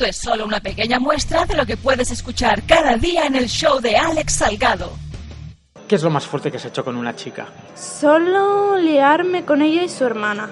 [0.00, 3.48] Esto es solo una pequeña muestra de lo que puedes escuchar cada día en el
[3.48, 4.92] show de Alex Salgado.
[5.86, 7.48] ¿Qué es lo más fuerte que has hecho con una chica?
[7.74, 10.48] Solo liarme con ella y su hermana.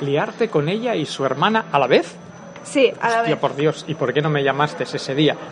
[0.00, 2.16] ¿Liarte con ella y su hermana a la vez?
[2.66, 3.40] Sí, a la Hostia, vez.
[3.40, 5.36] por Dios, ¿y por qué no me llamaste ese día?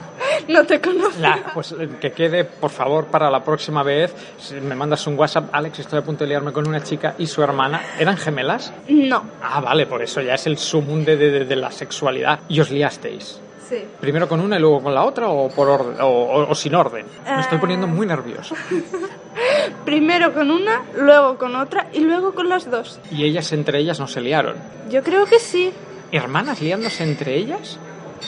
[0.48, 1.22] No te conozco.
[1.54, 5.48] Pues eh, que quede, por favor, para la próxima vez, si me mandas un WhatsApp,
[5.52, 7.80] Alex, estoy a punto de liarme con una chica y su hermana.
[7.98, 8.70] ¿Eran gemelas?
[8.88, 12.40] No, Ah, vale, por eso ya es el sumum de, de- de la sexualidad.
[12.48, 13.40] ¿Y os liasteis?
[13.66, 13.82] sí.
[14.00, 16.74] ¿Primero con una y luego con la otra o, por orden, o, o- o sin
[16.74, 17.06] orden?
[17.24, 18.54] Me estoy poniendo muy nervioso.
[19.84, 23.00] Primero con una, luego con otra y luego con las dos.
[23.10, 24.56] Y ellas entre ellas no se liaron.
[24.90, 25.72] Yo creo que sí.
[26.14, 27.76] ¿Hermanas liándose entre ellas?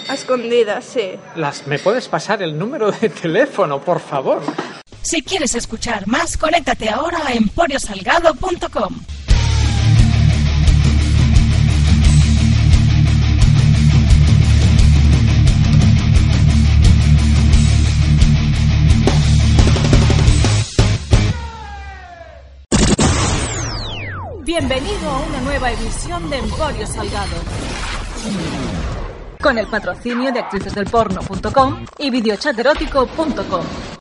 [0.09, 1.13] A escondidas, sí.
[1.37, 4.43] Las, ¿Me puedes pasar el número de teléfono, por favor?
[5.03, 8.93] Si quieres escuchar más, conéctate ahora a emporiosalgado.com.
[24.47, 27.35] Bienvenido a una nueva edición de Emporio Salgado.
[29.43, 33.96] Con el patrocinio de actricesdelporno.com y videochaterótico.com.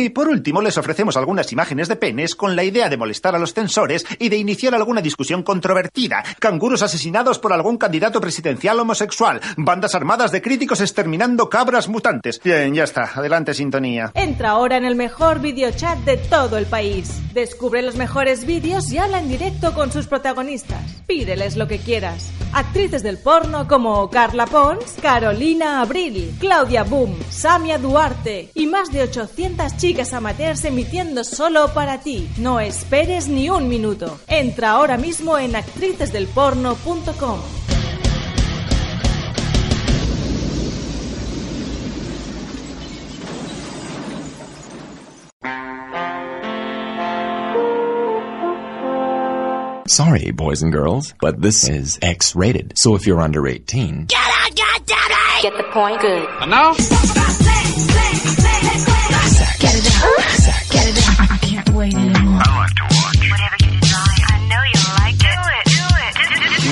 [0.00, 3.38] Y por último, les ofrecemos algunas imágenes de penes con la idea de molestar a
[3.40, 6.22] los censores y de iniciar alguna discusión controvertida.
[6.38, 9.40] Canguros asesinados por algún candidato presidencial homosexual.
[9.56, 12.40] Bandas armadas de críticos exterminando cabras mutantes.
[12.44, 13.10] Bien, ya está.
[13.12, 14.12] Adelante, sintonía.
[14.14, 17.20] Entra ahora en el mejor videochat de todo el país.
[17.34, 20.80] Descubre los mejores vídeos y habla en directo con sus protagonistas.
[21.08, 22.30] Pídeles lo que quieras.
[22.52, 29.02] Actrices del porno como Carla Pons, Carolina Abril, Claudia Boom, Samia Duarte y más de
[29.02, 32.28] 800 chicas amateurs emitiendo solo para ti.
[32.36, 34.20] No esperes ni un minuto.
[34.28, 37.40] Entra ahora mismo en actricesdelporno.com.
[49.86, 52.74] Sorry, boys and girls, but this is X rated.
[52.76, 54.08] So if you're under 18,
[55.40, 56.00] Get the point?
[56.00, 56.28] Good.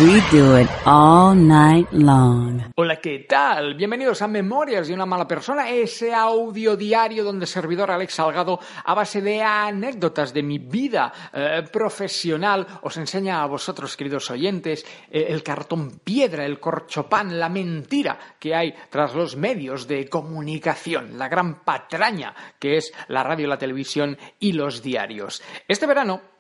[0.03, 2.61] We do it all night long.
[2.77, 3.77] Hola, ¿qué tal?
[3.77, 8.93] Bienvenidos a Memorias de una mala persona, ese audio diario donde servidor Alex Salgado, a
[8.93, 15.29] base de anécdotas de mi vida eh, profesional, os enseña a vosotros, queridos oyentes, eh,
[15.31, 21.29] el cartón piedra, el corchopán, la mentira que hay tras los medios de comunicación, la
[21.29, 25.43] gran patraña que es la radio, la televisión y los diarios.
[25.67, 26.36] Este verano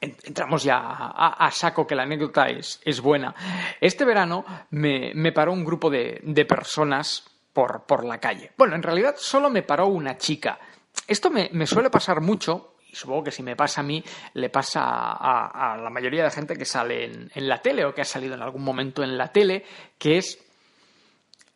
[0.00, 3.34] entramos ya a, saco que la anécdota es, es buena.
[3.80, 8.52] Este verano me, me paró un grupo de, de personas por, por la calle.
[8.56, 10.58] Bueno, en realidad solo me paró una chica.
[11.06, 14.02] Esto me, me suele pasar mucho, y supongo que si me pasa a mí,
[14.34, 15.12] le pasa a,
[15.46, 18.04] a- a la mayoría de gente que sale en, en la tele o que ha
[18.04, 19.64] salido en algún momento en la tele,
[19.98, 20.38] que es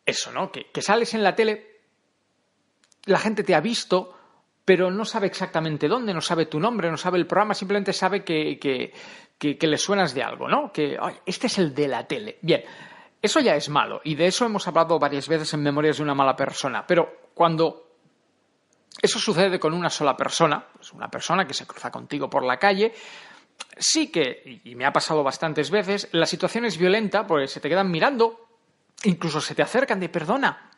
[0.05, 0.51] eso, ¿no?
[0.51, 1.79] Que, que sales en la tele,
[3.05, 4.17] la gente te ha visto,
[4.65, 8.23] pero no sabe exactamente dónde, no sabe tu nombre, no sabe el programa, simplemente sabe
[8.23, 8.93] que, que,
[9.57, 10.71] que- le suenas de algo, ¿no?
[10.71, 12.37] Que "Ay, este es el de la tele.
[12.41, 12.63] Bien,
[13.21, 16.15] eso ya es malo, y de eso hemos hablado varias veces en Memorias de una
[16.15, 17.89] mala persona, pero cuando
[19.01, 22.57] eso sucede con una sola persona, pues una persona que se cruza contigo por la
[22.57, 22.93] calle,
[23.77, 27.67] sí que, y me ha pasado bastantes veces, la situación es violenta, pues se te
[27.69, 28.47] quedan mirando,
[29.03, 30.69] incluso se te acercan de perdona,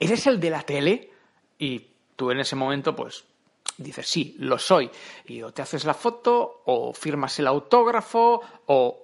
[0.00, 1.10] ¿eres el de la tele?
[1.58, 3.24] Y tú en ese momento, pues,
[3.78, 4.90] dices, sí, lo soy.
[5.26, 9.02] Y o te haces la foto, o firmas el autógrafo, o,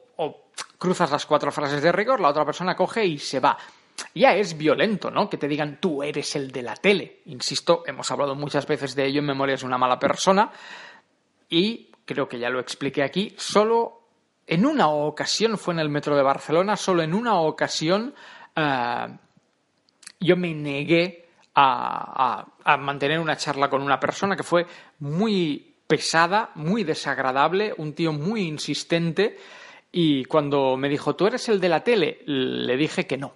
[0.78, 3.56] cruzas las cuatro frases de rigor, la otra persona coge y se va.
[4.14, 5.30] Ya es violento, ¿no?
[5.30, 7.20] Que te digan, tú eres el de la tele.
[7.26, 10.50] Insisto, hemos hablado muchas veces de ello en Memorias de una mala persona.
[11.48, 13.32] Y creo que ya lo expliqué aquí.
[13.38, 14.02] Solo
[14.46, 18.12] en una ocasión fue en el metro de Barcelona, solo en una ocasión
[18.56, 19.18] eh,
[20.20, 21.21] yo me negué
[21.54, 22.46] a,
[22.78, 24.66] mantener una charla con una persona que fue
[25.00, 29.38] muy pesada, muy desagradable, un tío muy insistente.
[29.90, 32.20] Y cuando me dijo, ¿tú eres el de la tele?
[32.24, 33.34] Le dije que no.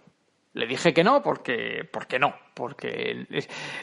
[0.55, 3.27] Le dije que no porque, porque no, porque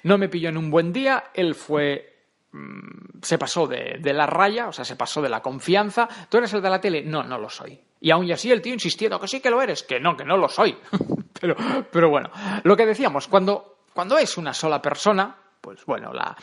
[0.03, 1.25] no me pilló en un buen día.
[1.36, 2.15] Él fue
[2.51, 6.09] mm, se pasó de, de, la raya, o sea, se pasó de la confianza.
[6.29, 7.03] ¿Tú eres el de la tele?
[7.03, 7.79] No, no lo soy.
[8.01, 10.36] Y aún así el tío insistiendo que sí que lo eres, que no, que no
[10.36, 10.75] lo soy.
[11.39, 11.56] pero,
[11.89, 12.31] pero bueno,
[12.63, 16.35] lo que decíamos, cuando, cuando es una sola persona, pues bueno, la,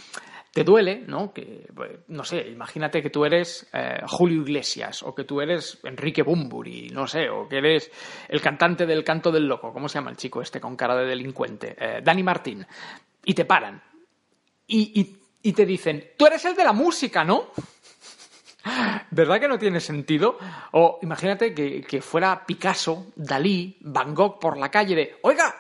[0.53, 1.33] te duele, ¿no?
[1.33, 5.79] Que, pues, no sé, imagínate que tú eres eh, Julio Iglesias o que tú eres
[5.85, 7.91] Enrique Bumburi, no sé, o que eres
[8.29, 11.07] el cantante del canto del loco, ¿cómo se llama el chico este con cara de
[11.07, 11.77] delincuente?
[11.79, 12.67] Eh, Dani Martín.
[13.25, 13.81] Y te paran.
[14.67, 15.17] Y,
[15.53, 17.51] te dicen, tú eres el de la música, ¿no?
[19.11, 20.39] ¿Verdad que no tiene sentido?
[20.73, 25.55] O imagínate que, que, fuera Picasso, Dalí, Van Gogh por la calle de, oiga,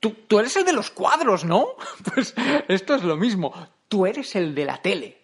[0.00, 1.68] tú, eres el de los cuadros, ¿no?
[2.14, 2.34] Pues
[2.68, 3.52] esto es lo mismo,
[3.88, 5.18] tú eres el de la tele.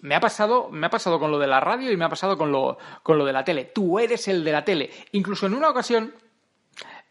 [0.00, 2.38] Me ha pasado, me ha pasado con lo de la radio y me ha pasado
[2.38, 3.64] con lo, con lo de la tele.
[3.64, 4.90] Tú eres el de la tele.
[5.12, 6.14] Incluso en una ocasión,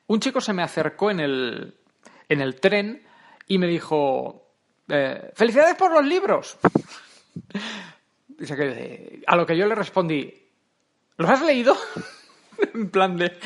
[0.07, 1.75] un chico se me acercó en el,
[2.29, 3.05] en el tren
[3.45, 4.53] y me dijo,
[4.87, 6.57] eh, felicidades por los libros.
[9.27, 10.31] A lo que yo le respondí,
[11.17, 11.75] ¿los has leído?
[12.74, 13.38] en plan de,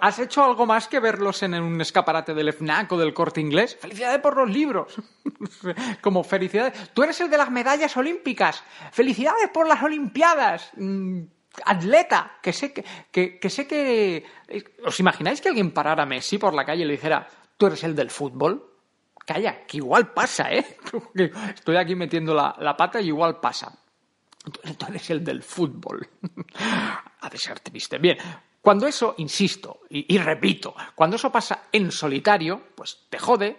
[0.00, 3.76] ¿has hecho algo más que verlos en un escaparate del FNAC o del corte inglés?
[3.80, 4.94] Felicidades por los libros.
[6.00, 6.90] Como felicidades.
[6.92, 8.62] Tú eres el de las medallas olímpicas.
[8.92, 10.70] Felicidades por las Olimpiadas.
[10.76, 11.22] Mm,
[11.64, 14.24] atleta, que sé que, que, sé que...
[14.84, 17.82] ¿Os imagináis que alguien parara a Messi por la calle y le dijera, tú eres
[17.84, 18.64] el del fútbol?
[19.26, 20.64] Calla, que igual pasa, ¿eh?
[21.54, 23.78] Estoy aquí metiendo la, la pata y igual pasa.
[24.44, 26.08] Tú eres el del fútbol.
[27.20, 27.98] ha de ser triste.
[27.98, 28.16] Bien,
[28.60, 33.56] cuando eso, insisto y, y, repito, cuando eso pasa en solitario, pues te jode,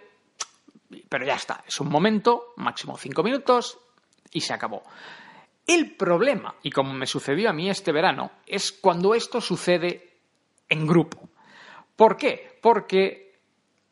[1.08, 1.64] pero ya está.
[1.66, 3.78] Es un momento, máximo cinco minutos
[4.32, 4.82] y se acabó.
[5.66, 10.18] El problema, y como me sucedió a mí este verano, es cuando esto sucede
[10.68, 11.28] en grupo.
[11.94, 12.58] ¿Por qué?
[12.60, 13.38] Porque,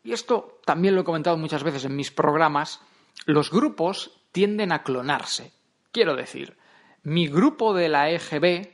[0.03, 2.81] y esto también lo he comentado muchas veces en mis programas,
[3.27, 5.53] los grupos tienden a clonarse.
[5.93, 6.58] Quiero decir,
[7.09, 8.69] mi grupo de la EGB,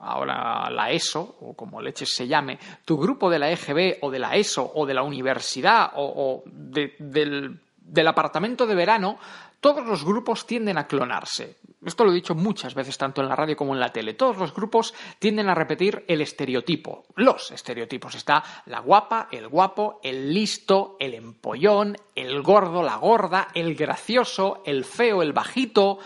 [0.00, 4.18] ahora la ESO, o como leches se llame, tu grupo de la EGB o de
[4.18, 9.18] la ESO o de la universidad o, o de, del, del apartamento de verano,
[9.60, 11.58] todos los grupos tienden a clonarse.
[11.84, 14.14] Esto lo he dicho muchas veces, tanto en la radio como en la tele.
[14.14, 17.04] Todos los grupos tienden a repetir el estereotipo.
[17.16, 18.14] Los estereotipos.
[18.14, 24.62] Está la guapa, el guapo, el listo, el empollón, el gordo, la gorda, el gracioso,
[24.64, 25.98] el feo, el bajito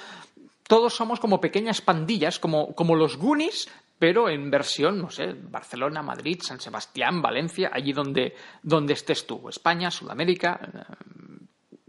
[0.74, 6.02] todos somos como pequeñas pandillas, como, como los Goonies, pero en versión, no sé, Barcelona,
[6.02, 10.58] Madrid, San Sebastián, Valencia, allí donde, donde estés tú, España, Sudamérica,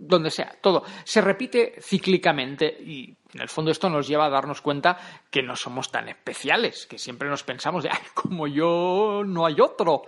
[0.08, 0.84] donde sea, todo.
[1.04, 4.98] Se repite cíclicamente y en el fondo esto nos lleva a darnos cuenta
[5.30, 9.60] que no somos tan especiales, que siempre nos pensamos de, Ay, como yo no hay
[9.60, 10.04] otro.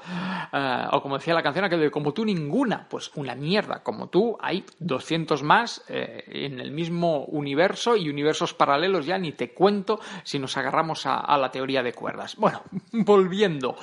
[0.54, 4.08] Uh, o como decía la canción, que de como tú ninguna, pues una mierda, como
[4.08, 9.54] tú hay 200 más eh, en el mismo universo y universos paralelos ya ni te
[9.54, 12.38] cuento si nos agarramos a la teoría de cuerdas.
[12.38, 12.62] Bueno,
[12.92, 13.76] volviendo,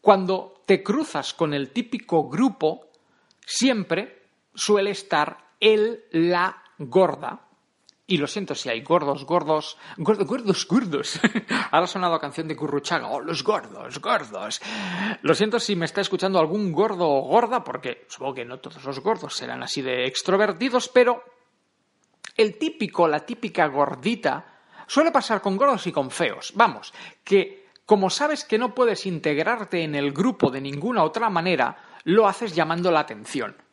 [0.00, 2.86] cuando te cruzas con el típico grupo,
[3.44, 4.17] siempre
[4.58, 7.44] suele estar el, la gorda.
[8.10, 11.20] Y lo siento si hay gordos, gordos, gordos, gordos, gordos.
[11.70, 13.08] Ahora ha sonado canción de Curruchaga.
[13.08, 14.62] Oh, los gordos, gordos.
[15.20, 18.82] Lo siento si me está escuchando algún gordo o gorda, porque supongo que no todos
[18.82, 21.22] los gordos serán así de extrovertidos, pero
[22.34, 26.52] el típico, la típica gordita, suele pasar con gordos y con feos.
[26.54, 31.76] Vamos, que como sabes que no puedes integrarte en el grupo de ninguna otra manera,
[32.04, 33.67] lo haces llamando la atención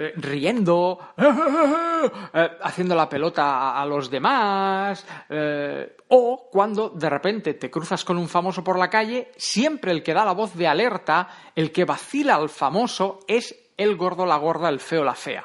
[0.00, 7.68] eh, riendo, eh, haciendo la pelota a, los demás, eh, o cuando de repente te
[7.68, 11.50] cruzas con un famoso por la calle, siempre el que da la voz de alerta,
[11.56, 15.44] el que vacila al famoso, es el gordo, la gorda, el feo, la fea.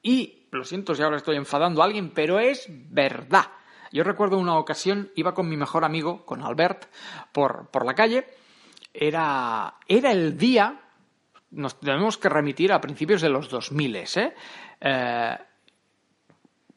[0.00, 3.46] Y, lo siento si ahora estoy enfadando a alguien, pero es verdad.
[3.90, 6.84] Yo recuerdo una ocasión, iba con mi mejor amigo, con Albert,
[7.32, 8.28] por, por la calle,
[8.94, 10.82] era, era el día
[11.50, 14.34] nos tenemos que remitir a principios de los 2000, ¿eh?
[14.80, 15.36] eh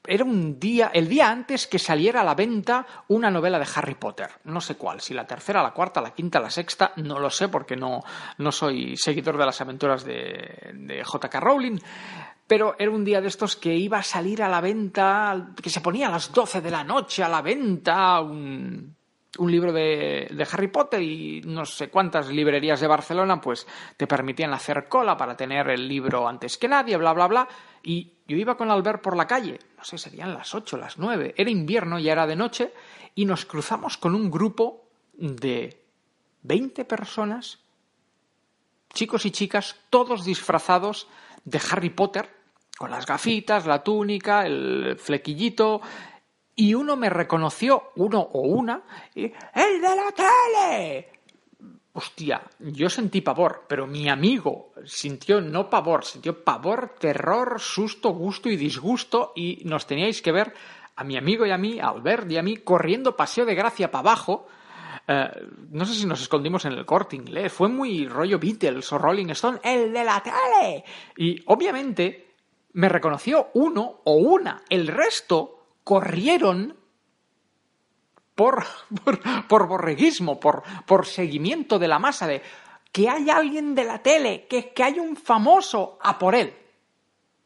[0.05, 3.95] era un día, el día antes que saliera a la venta una novela de Harry
[3.95, 4.29] Potter.
[4.43, 7.47] No sé cuál, si la tercera, la cuarta, la quinta, la sexta, no lo sé
[7.47, 8.01] porque no,
[8.37, 11.39] no soy seguidor de las aventuras de, de J.K.
[11.39, 11.79] Rowling.
[12.45, 15.79] Pero era un día de estos que iba a salir a la venta, que se
[15.79, 18.93] ponía a las 12 de la noche a la venta un,
[19.39, 23.65] un libro de, de, Harry Potter y no sé cuántas librerías de Barcelona pues
[23.97, 27.47] te permitían hacer cola para tener el libro antes que nadie, bla, bla, bla.
[27.81, 31.33] Y yo iba con Albert por la calle, no sé, serían las ocho, las nueve,
[31.37, 32.73] era invierno, ya era de noche,
[33.15, 35.83] y nos cruzamos con un grupo de
[36.43, 37.59] 20 personas,
[38.93, 41.07] chicos y chicas, todos disfrazados
[41.43, 42.29] de Harry Potter,
[42.77, 45.81] con las gafitas, la túnica, el flequillito,
[46.55, 48.83] y uno me reconoció, uno o una,
[49.15, 51.09] y, ¡el de la tele!
[51.95, 58.49] Hostia, yo sentí pavor, pero mi amigo sintió no pavor, sintió pavor, terror, susto, gusto
[58.49, 60.53] y disgusto, y nos teníais que ver
[60.95, 63.91] a mi amigo y a mí, a Albert y a mí, corriendo paseo de gracia
[63.91, 64.47] para abajo.
[65.07, 65.29] Eh,
[65.69, 69.29] no sé si nos escondimos en el corte inglés, fue muy rollo Beatles o Rolling
[69.29, 70.83] Stone, el de la tele.
[71.17, 72.33] Y obviamente
[72.73, 76.77] me reconoció uno o una, el resto corrieron
[78.35, 78.63] por,
[79.47, 82.41] por, borreguismo, por, por seguimiento de la masa, de
[82.91, 86.53] que hay alguien de la tele, que, que hay un famoso, a por él.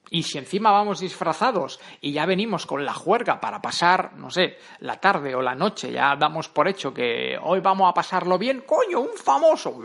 [0.10, 4.58] Y si encima vamos disfrazados y ya venimos con la juerga para pasar, no sé,
[4.80, 8.64] la tarde o la noche, ya damos por hecho que hoy vamos a pasarlo bien,
[8.66, 9.82] coño, un famoso.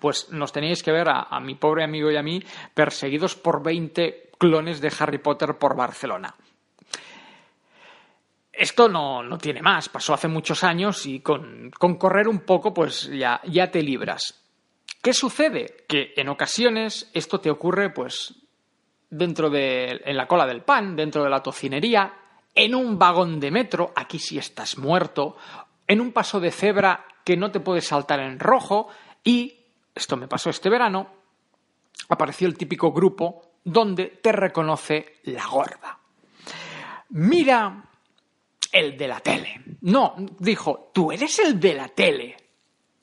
[0.00, 2.42] Pues nos tenéis que ver a, a mi pobre amigo y a mí
[2.74, 6.34] perseguidos por 20 clones de Harry Potter por Barcelona.
[8.52, 12.74] Esto no, no, tiene más, pasó hace muchos años y con, con correr un poco
[12.74, 14.42] pues ya, ya te libras.
[15.02, 15.84] ¿Qué sucede?
[15.88, 18.34] Que en ocasiones esto te ocurre pues
[19.08, 22.12] dentro de en la cola del pan, dentro de la tocinería,
[22.54, 25.36] en un vagón de metro, aquí sí estás muerto,
[25.86, 28.88] en un paso de cebra que no te puedes saltar en rojo
[29.24, 29.56] y
[29.94, 31.08] esto me pasó este verano,
[32.08, 35.98] apareció el típico grupo donde te reconoce la gorda.
[37.10, 37.84] Mira
[38.72, 39.60] el de la tele.
[39.82, 42.36] No, dijo, tú eres el de la tele.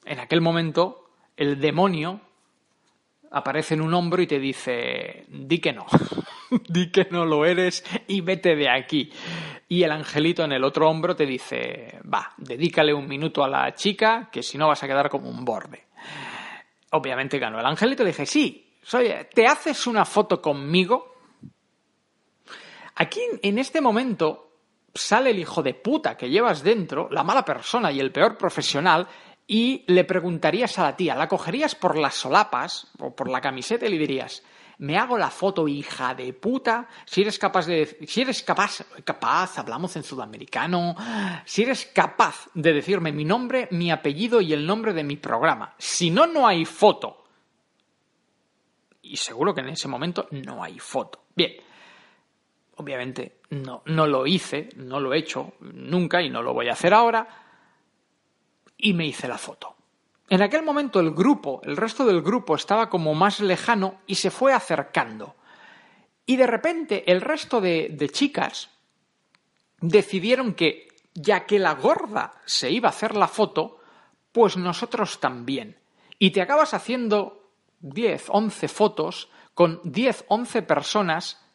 [0.04, 2.20] En aquel momento, el demonio
[3.32, 5.86] aparece en un hombro y te dice, di que no,
[6.70, 9.12] di que no lo eres y vete de aquí.
[9.68, 13.72] Y el angelito en el otro hombro te dice, va, dedícale un minuto a la
[13.74, 15.86] chica, que si no vas a quedar como un borde.
[16.92, 21.14] Obviamente ganó el angelito, le dije, sí, soy, ¿te haces una foto conmigo?
[22.96, 24.49] Aquí, en este momento,
[24.94, 29.08] sale el hijo de puta que llevas dentro, la mala persona y el peor profesional,
[29.48, 33.88] y le preguntarías a la tía, la cogerías por las solapas o por la camiseta
[33.88, 34.44] y le dirías,
[34.80, 39.58] me hago la foto, hija de puta, si eres capaz de, si eres capaz, capaz,
[39.60, 40.96] hablamos en sudamericano,
[41.46, 45.76] si eres capaz de decirme mi nombre, mi apellido y el nombre de mi programa.
[45.78, 47.26] Si no, no hay foto.
[49.02, 51.26] Y seguro que en ese momento no hay foto.
[51.36, 51.54] Bien,
[52.80, 56.74] Obviamente no, no lo hice, no lo he hecho nunca y no lo voy a
[56.74, 57.28] hacer ahora.
[58.78, 59.76] Y me hice la foto.
[60.30, 64.32] En aquel momento el grupo, el resto del grupo estaba como más lejano y se
[64.32, 65.36] fue acercando.
[66.26, 68.70] Y de repente el resto de, de chicas
[69.82, 73.82] decidieron que, ya que la gorda se iba a hacer la foto,
[74.32, 75.78] pues nosotros también.
[76.18, 81.49] Y te acabas haciendo 10, 11 fotos con 10, 11 personas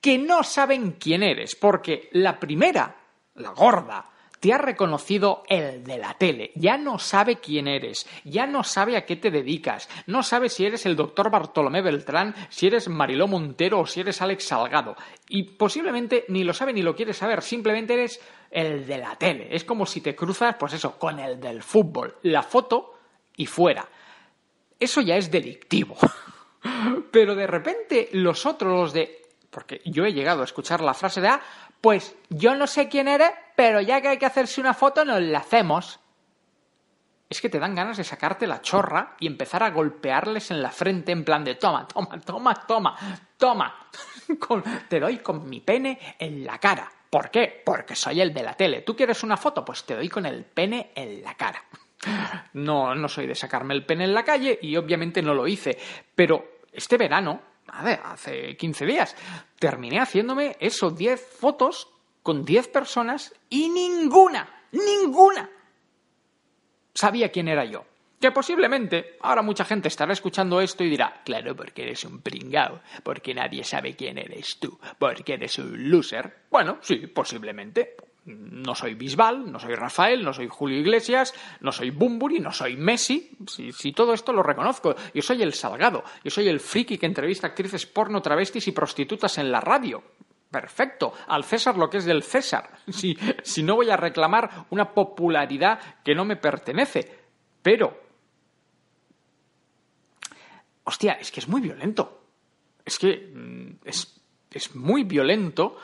[0.00, 2.96] que no saben quién eres, porque la primera,
[3.34, 4.10] la gorda,
[4.40, 8.96] te ha reconocido el de la tele, ya no sabe quién eres, ya no sabe
[8.96, 13.26] a qué te dedicas, no sabe si eres el doctor Bartolomé Beltrán, si eres Mariló
[13.26, 14.94] Montero o si eres Alex Salgado,
[15.28, 19.48] y posiblemente ni lo sabe ni lo quiere saber, simplemente eres el de la tele,
[19.50, 22.94] es como si te cruzas, pues eso, con el del fútbol, la foto
[23.36, 23.88] y fuera.
[24.78, 25.96] Eso ya es delictivo.
[27.10, 29.25] Pero de repente los otros, los de
[29.56, 31.40] porque yo he llegado a escuchar la frase de, ah,
[31.80, 35.18] pues yo no sé quién eres, pero ya que hay que hacerse una foto, nos
[35.22, 35.98] la hacemos.
[37.30, 40.70] Es que te dan ganas de sacarte la chorra y empezar a golpearles en la
[40.70, 42.96] frente en plan de toma, toma, toma, toma,
[43.38, 43.88] toma.
[44.90, 46.92] te doy con mi pene en la cara.
[47.08, 47.62] ¿Por qué?
[47.64, 48.82] Porque soy el de la tele.
[48.82, 49.64] ¿Tú quieres una foto?
[49.64, 51.64] Pues te doy con el pene en la cara.
[52.52, 55.78] No, no soy de sacarme el pene en la calle y obviamente no lo hice.
[56.14, 59.16] Pero este verano a ver, hace 15 días,
[59.58, 61.88] terminé haciéndome esos 10 fotos
[62.22, 65.50] con 10 personas y ninguna, ninguna
[66.96, 67.84] sabía quién era yo.
[68.20, 72.80] Que posiblemente ahora mucha gente estará escuchando esto y dirá, claro, porque eres un pringao,
[73.02, 76.44] porque nadie sabe quién eres tú, porque eres un loser.
[76.50, 77.94] Bueno, sí, posiblemente.
[78.26, 82.76] No soy Bisbal, no soy Rafael, no soy Julio Iglesias, no soy Bumburi, no soy
[82.76, 83.30] Messi.
[83.46, 84.96] Si, todo esto lo reconozco.
[85.14, 89.38] Yo soy el Salgado, yo soy el friki que entrevista actrices porno, travestis y prostitutas
[89.38, 90.02] en la radio.
[90.50, 93.16] perfecto, al César lo que es del César, si,
[93.62, 97.08] no voy a reclamar una popularidad que no me pertenece.
[97.62, 97.96] Pero,
[100.82, 102.24] hostia, es que es muy violento.
[102.84, 103.86] Es que mm,
[104.50, 105.76] es muy violento.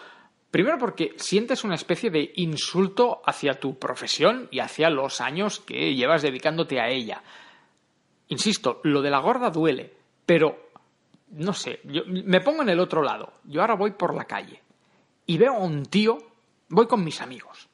[0.52, 5.94] Primero porque sientes una especie de insulto hacia tu profesión y hacia los años que
[5.94, 7.22] llevas dedicándote a ella.
[8.28, 10.68] Insisto, lo de la gorda duele, pero
[11.30, 13.32] no sé, yo me pongo en el otro lado.
[13.44, 14.62] Yo ahora voy por la calle
[15.24, 16.18] y veo a un tío,
[16.68, 17.70] voy con mis amigos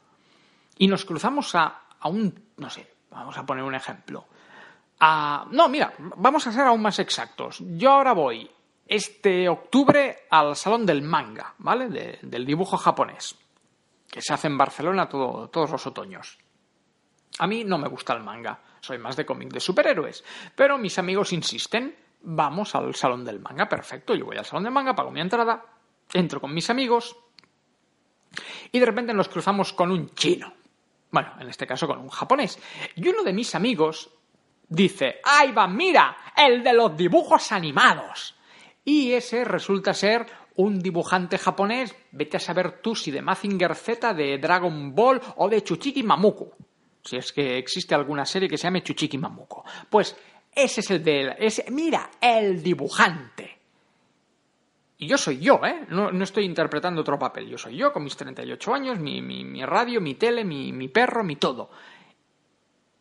[0.78, 4.25] y nos cruzamos a, a un, no sé, vamos a poner un ejemplo.
[5.00, 7.61] A, no, mira, vamos a ser aún más exactos.
[7.76, 8.49] Yo ahora voy
[8.88, 12.18] este octubre al Salón del Manga, ¿vale?
[12.23, 13.37] del dibujo japonés,
[14.11, 16.38] que se hace en Barcelona todos los otoños.
[17.38, 20.25] A mí no me gusta el manga, soy más de cómic de superhéroes,
[20.57, 24.73] pero mis amigos insisten vamos al salón del manga, perfecto, yo voy al salón del
[24.73, 25.64] manga, pago mi entrada,
[26.12, 27.16] entro con mis amigos
[28.73, 30.52] y de repente nos cruzamos con un chino.
[31.11, 32.59] Bueno, en este caso con un japonés.
[32.97, 34.11] Y uno de mis amigos
[34.68, 36.16] dice, ¡ay va, mira!
[36.37, 38.38] El de los dibujos animados.
[38.88, 40.25] Y ese resulta ser
[40.57, 45.47] un dibujante japonés, vete a saber tú si de Mazinger Z, de Dragon Ball o
[45.47, 46.57] de Chuchiki Mamuko.
[47.04, 49.62] Si es que existe alguna serie que se llame Chuchiki Mamuko.
[49.90, 50.16] Pues
[50.50, 51.37] ese es el de...
[51.38, 53.59] Ese, mira, el dibujante.
[54.97, 55.85] Y yo soy yo, ¿eh?
[55.90, 57.47] No, estoy interpretando otro papel.
[57.47, 60.88] Yo soy yo con mis 38 años, mi, mi, mi radio, mi tele, mi, mi
[60.88, 61.68] perro, mi todo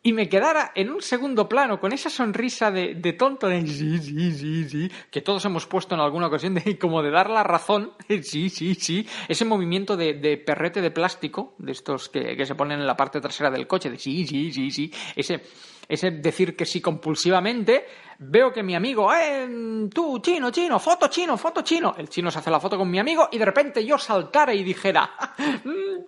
[0.08, 4.32] y me quedara en un segundo plano con esa sonrisa de, tonto de sí, sí,
[4.32, 7.92] sí, sí, que todos hemos puesto en alguna ocasión de como de dar la razón,
[8.22, 12.80] sí, sí, sí, ese movimiento de, perrete de plástico, de estos que, que, se ponen
[12.80, 15.42] en la parte trasera del coche, de sí, sí, sí, sí, ese,
[15.86, 17.84] ese decir que sí compulsivamente,
[18.20, 19.46] veo que mi amigo, eh,
[19.92, 22.98] tú, chino, chino, foto chino, foto chino, el chino se hace la foto con mi
[22.98, 25.10] amigo y de repente yo saltara y dijera,
[25.64, 26.02] mm,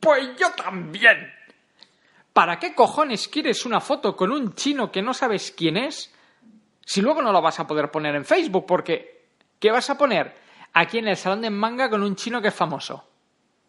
[0.00, 1.43] pues yo también.
[2.34, 6.12] ¿Para qué cojones quieres una foto con un chino que no sabes quién es?
[6.84, 9.28] Si luego no lo vas a poder poner en Facebook, porque
[9.60, 10.34] ¿qué vas a poner?
[10.72, 13.08] Aquí en el salón de manga con un chino que es famoso,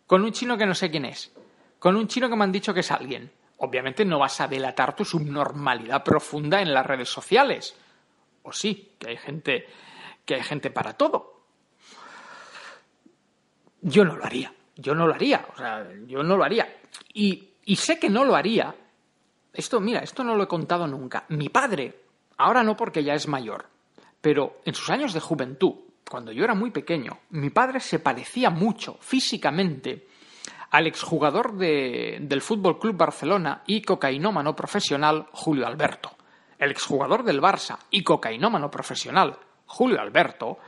[0.08, 1.32] con un chino que no sé quién es,
[1.78, 3.32] con un chino que me han dicho que es alguien.
[3.60, 7.76] Obviamente no vas a delatar tu subnormalidad profunda en las redes sociales.
[8.42, 9.68] O sí, que hay gente
[10.26, 11.44] que hay gente para todo.
[13.82, 14.52] Yo no lo haría.
[14.76, 15.46] Yo no lo haría.
[15.54, 16.68] O sea, yo no lo haría.
[17.14, 18.76] Y y sé que no lo haría.
[19.52, 21.26] Esto, mira, esto no lo he contado nunca.
[21.30, 22.04] Mi padre,
[22.38, 23.66] ahora no porque ya es mayor,
[24.22, 25.74] pero en sus años de juventud,
[26.10, 30.08] cuando yo era muy pequeño, mi padre se parecía mucho físicamente
[30.72, 36.12] al exjugador de, del Fútbol Club Barcelona y cocainómano profesional Julio Alberto.
[36.58, 40.60] El exjugador del Barça y cocainómano profesional Julio Alberto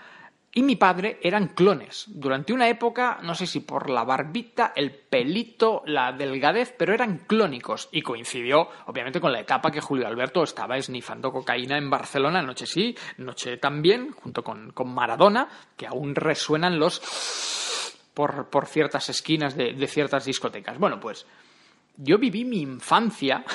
[0.58, 2.06] y mi padre eran clones.
[2.08, 7.26] Durante una época, no sé si por la barbita, el pelito, la delgadez, pero eran
[7.28, 7.90] clónicos.
[7.92, 12.66] Y coincidió, obviamente, con la etapa que Julio Alberto estaba esnifando cocaína en Barcelona, noche
[12.66, 17.04] sí, noche también, junto con, Maradona, que aún resuenan los
[18.16, 20.80] por, por ciertas esquinas de, de ciertas discotecas.
[20.80, 21.28] Bueno, pues
[21.98, 23.46] yo viví mi infancia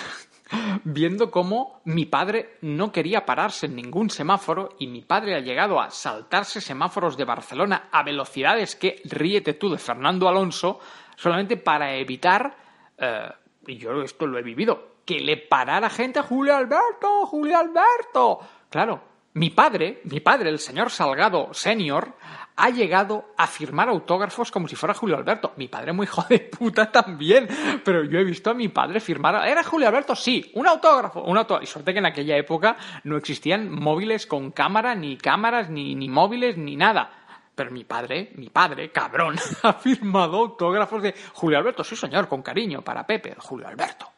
[0.84, 5.80] viendo cómo mi padre no quería pararse en ningún semáforo y mi padre ha llegado
[5.80, 10.80] a saltarse semáforos de Barcelona a velocidades que ríete tú de Fernando Alonso
[11.16, 12.56] solamente para evitar,
[12.98, 13.28] eh,
[13.66, 18.40] y yo esto lo he vivido, que le parara gente a Julio Alberto, Julio Alberto.
[18.68, 19.02] Claro,
[19.34, 22.14] mi padre, mi padre, el señor Salgado Senior,
[22.56, 25.52] ha llegado a firmar autógrafos como si fuera Julio Alberto.
[25.56, 27.48] Mi padre muy hijo de puta también,
[27.84, 29.46] pero yo he visto a mi padre firmar.
[29.46, 30.14] ¿Era Julio Alberto?
[30.14, 31.22] Sí, un autógrafo.
[31.22, 31.64] Un autógrafo.
[31.64, 36.08] Y suerte que en aquella época no existían móviles con cámara, ni cámaras, ni, ni
[36.08, 37.10] móviles, ni nada.
[37.54, 41.84] Pero mi padre, mi padre, cabrón, ha firmado autógrafos de Julio Alberto.
[41.84, 44.08] Sí, señor, con cariño para Pepe, Julio Alberto.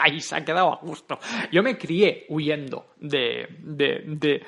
[0.00, 1.18] Ahí se ha quedado a gusto.
[1.52, 4.42] Yo me crié huyendo de, de, de,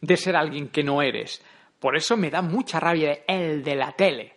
[0.00, 1.42] de ser alguien que no eres.
[1.80, 4.36] Por eso me da mucha rabia el de la tele.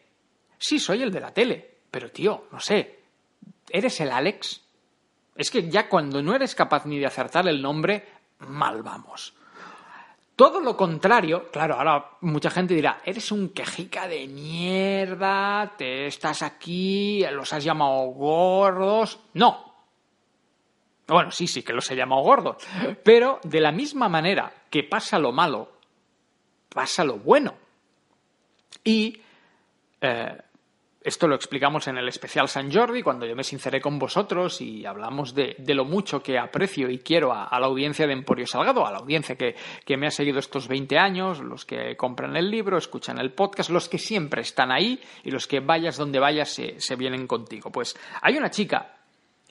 [0.58, 3.01] Sí, soy el de la tele, pero tío, no sé,
[3.69, 4.62] ¿eres el Alex?
[5.36, 8.08] Es que ya cuando no eres capaz ni de acertar el nombre,
[8.39, 9.34] mal vamos.
[10.38, 16.41] Todo lo contrario, claro, ahora mucha gente dirá, eres un quejica de mierda, te estás
[16.41, 19.19] aquí, los has llamado gordos.
[19.34, 19.73] No.
[21.08, 22.58] Bueno, sí, sí que los he llamado gordos.
[23.03, 25.73] Pero de la misma manera que pasa lo malo
[26.74, 27.56] pasa lo bueno.
[28.84, 29.22] Y
[30.02, 30.38] eh,
[31.04, 34.86] esto lo explicamos en el especial San Jordi, cuando yo me sinceré con vosotros y
[34.86, 38.92] hablamos de, lo mucho que aprecio y quiero a, la audiencia de Emporio Salgado, a
[38.92, 39.56] la audiencia que,
[39.98, 43.90] me ha seguido estos 20 años, los que compran el libro, escuchan el podcast, los
[43.90, 47.70] que siempre están ahí y los que vayas donde vayas se, se vienen contigo.
[47.70, 48.94] Pues hay una chica,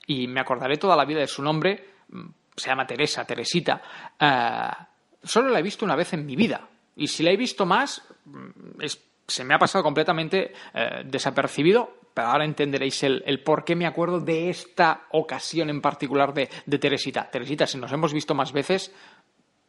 [0.07, 3.81] y me acordaré toda la vida de su nombre, mm, se llama Teresa, Teresita,
[4.19, 4.85] eh,
[5.23, 6.67] solo la he visto una vez en mi vida.
[6.95, 8.85] Y si la he visto más, mm,
[9.27, 14.19] se me ha pasado completamente eh, desapercibido, pero ahora entenderéis el, por qué me acuerdo
[14.19, 17.29] de esta ocasión en particular de, Teresita.
[17.29, 18.93] Teresita, si nos hemos visto más veces,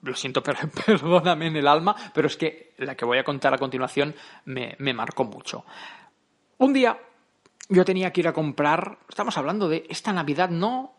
[0.02, 3.54] lo siento, pero, perdóname en el alma, pero es que la que voy a contar
[3.54, 5.64] a continuación me, me marcó mucho.
[6.58, 6.98] Un día
[7.68, 10.94] yo tenía que ir a comprar, estamos hablando de esta Navidad, no,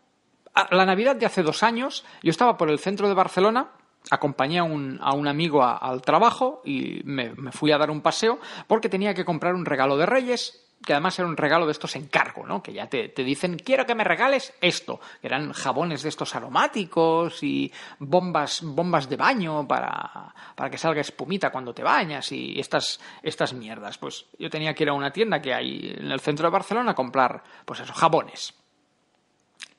[0.70, 3.70] la Navidad de hace dos años, yo estaba por el centro de Barcelona,
[4.10, 8.38] acompañé a un, a un amigo al trabajo y me, fui a dar un paseo
[8.66, 11.96] porque tenía que comprar un regalo de Reyes que además era un regalo de estos
[11.96, 12.62] encargo, ¿no?
[12.62, 15.00] Que ya te, dicen, quiero que me regales esto.
[15.22, 21.50] Eran jabones de estos aromáticos y bombas, bombas de baño para, para que salga espumita
[21.50, 23.98] cuando te bañas y estas, estas mierdas.
[23.98, 26.92] Pues yo tenía que ir a una tienda que hay en el centro de Barcelona
[26.92, 28.54] a comprar, pues esos jabones.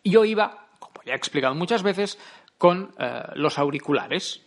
[0.03, 2.17] Y yo iba, como ya he explicado muchas veces,
[2.57, 4.43] con eh, los auriculares.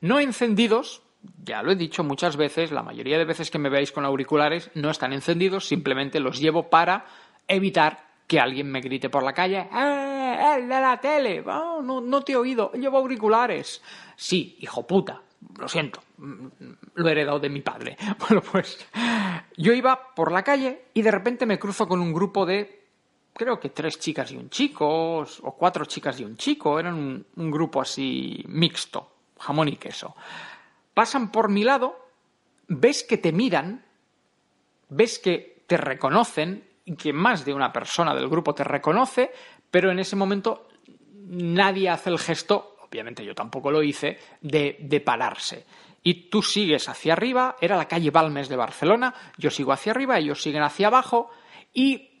[0.00, 1.02] No encendidos,
[1.42, 4.70] ya lo he dicho muchas veces, la mayoría de veces que me veáis con auriculares
[4.74, 7.06] no están encendidos, simplemente los llevo para
[7.46, 11.42] evitar que alguien me grite por la calle, ¡eh, el de la tele!
[11.42, 13.82] No, no te he oído, llevo auriculares.
[14.16, 15.22] Sí, hijo puta,
[15.58, 17.96] lo siento, lo he heredado de mi padre.
[18.18, 18.78] Bueno, pues
[19.56, 22.77] yo iba por la calle y de repente me cruzo con un grupo de
[23.38, 27.50] creo que tres chicas y un chico, o cuatro chicas y un chico, eran un,
[27.50, 30.14] grupo así mixto, jamón y queso.
[30.92, 31.96] Pasan por mi lado,
[32.66, 33.84] ves que te miran,
[34.90, 39.30] ves que te reconocen, y que más de una persona del grupo te reconoce,
[39.70, 40.68] pero en ese momento
[41.14, 45.66] nadie hace el gesto, obviamente yo tampoco lo hice, de, de pararse
[46.02, 50.18] y tú sigues hacia arriba, era la calle Balmes de Barcelona, yo sigo hacia arriba,
[50.18, 51.30] ellos siguen hacia abajo
[51.74, 52.17] y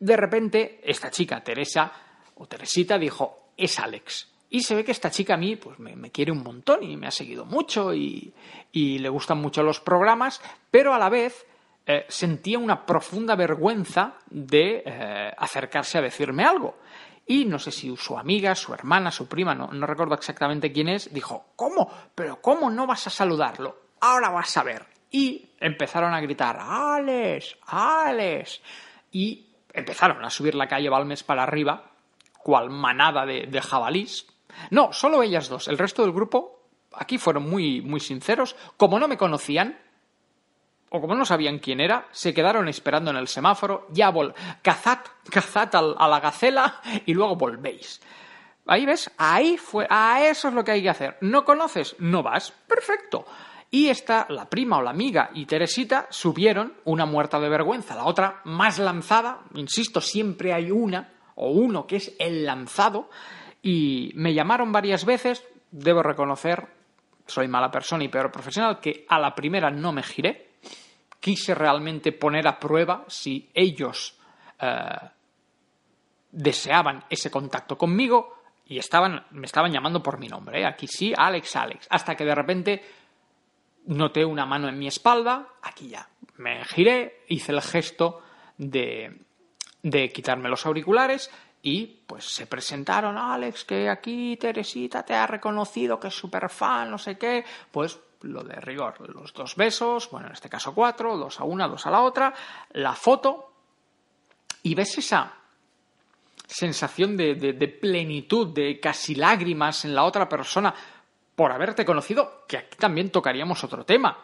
[0.00, 1.92] de repente, esta chica, Teresa,
[2.36, 4.28] o Teresita, dijo, es Alex.
[4.48, 7.06] Y se ve que esta chica a mí pues, me, quiere un montón y me
[7.06, 8.32] ha seguido mucho y,
[8.72, 11.46] le gustan mucho los programas, pero a la vez
[11.86, 16.78] eh, sentía una profunda vergüenza de eh, acercarse a decirme algo.
[17.26, 20.88] Y no sé si su amiga, su hermana, su prima, no, no recuerdo exactamente quién
[20.88, 21.88] es, dijo, ¿cómo?
[22.14, 23.82] ¿Pero cómo no vas a saludarlo?
[24.00, 24.84] Ahora vas a ver.
[25.12, 28.60] Y empezaron a gritar, Alex, Alex.
[29.12, 31.90] Y empezaron a subir la calle Balmes para arriba,
[32.38, 34.26] cual manada de, jabalís.
[34.70, 35.68] No, solo ellas dos.
[35.68, 38.56] El resto del grupo, aquí fueron muy, muy sinceros.
[38.76, 39.78] Como no me conocían,
[40.90, 43.86] o como no sabían quién era, se quedaron esperando en el semáforo.
[43.90, 44.98] Ya vol cazad,
[45.30, 48.00] cazad a la gacela y luego volvéis.
[48.66, 51.16] Ahí ves, ahí fue, a eso es lo que hay que hacer.
[51.20, 51.96] ¿No conoces?
[51.98, 52.52] No vas.
[52.52, 53.26] Perfecto.
[53.70, 58.04] Y esta, la prima o la amiga y Teresita subieron, una muerta de vergüenza, la
[58.04, 63.10] otra más lanzada, insisto, siempre hay una o uno que es el lanzado,
[63.62, 66.66] y me llamaron varias veces, debo reconocer,
[67.26, 70.50] soy mala persona y peor profesional, que a la primera no me giré,
[71.20, 74.18] quise realmente poner a prueba si ellos
[74.58, 75.10] eh,
[76.32, 80.66] deseaban ese contacto conmigo y estaban, me estaban llamando por mi nombre, ¿eh?
[80.66, 82.82] aquí sí, Alex, Alex, hasta que de repente
[83.86, 86.08] noté una mano en mi espalda, aquí ya.
[86.36, 88.22] Me giré, hice el gesto
[88.56, 89.20] de,
[89.82, 91.30] de quitarme los auriculares
[91.62, 96.90] y pues se presentaron, Alex, que aquí Teresita te ha reconocido, que es súper fan,
[96.90, 101.16] no sé qué, pues lo de rigor, los dos besos, bueno, en este caso cuatro,
[101.16, 102.34] dos a una, dos a la otra,
[102.72, 103.52] la foto,
[104.62, 105.34] y ves esa
[106.46, 110.74] sensación de, de plenitud, de casi lágrimas en la otra persona,
[111.40, 114.14] por haberte conocido, que aquí también tocaríamos otro tema.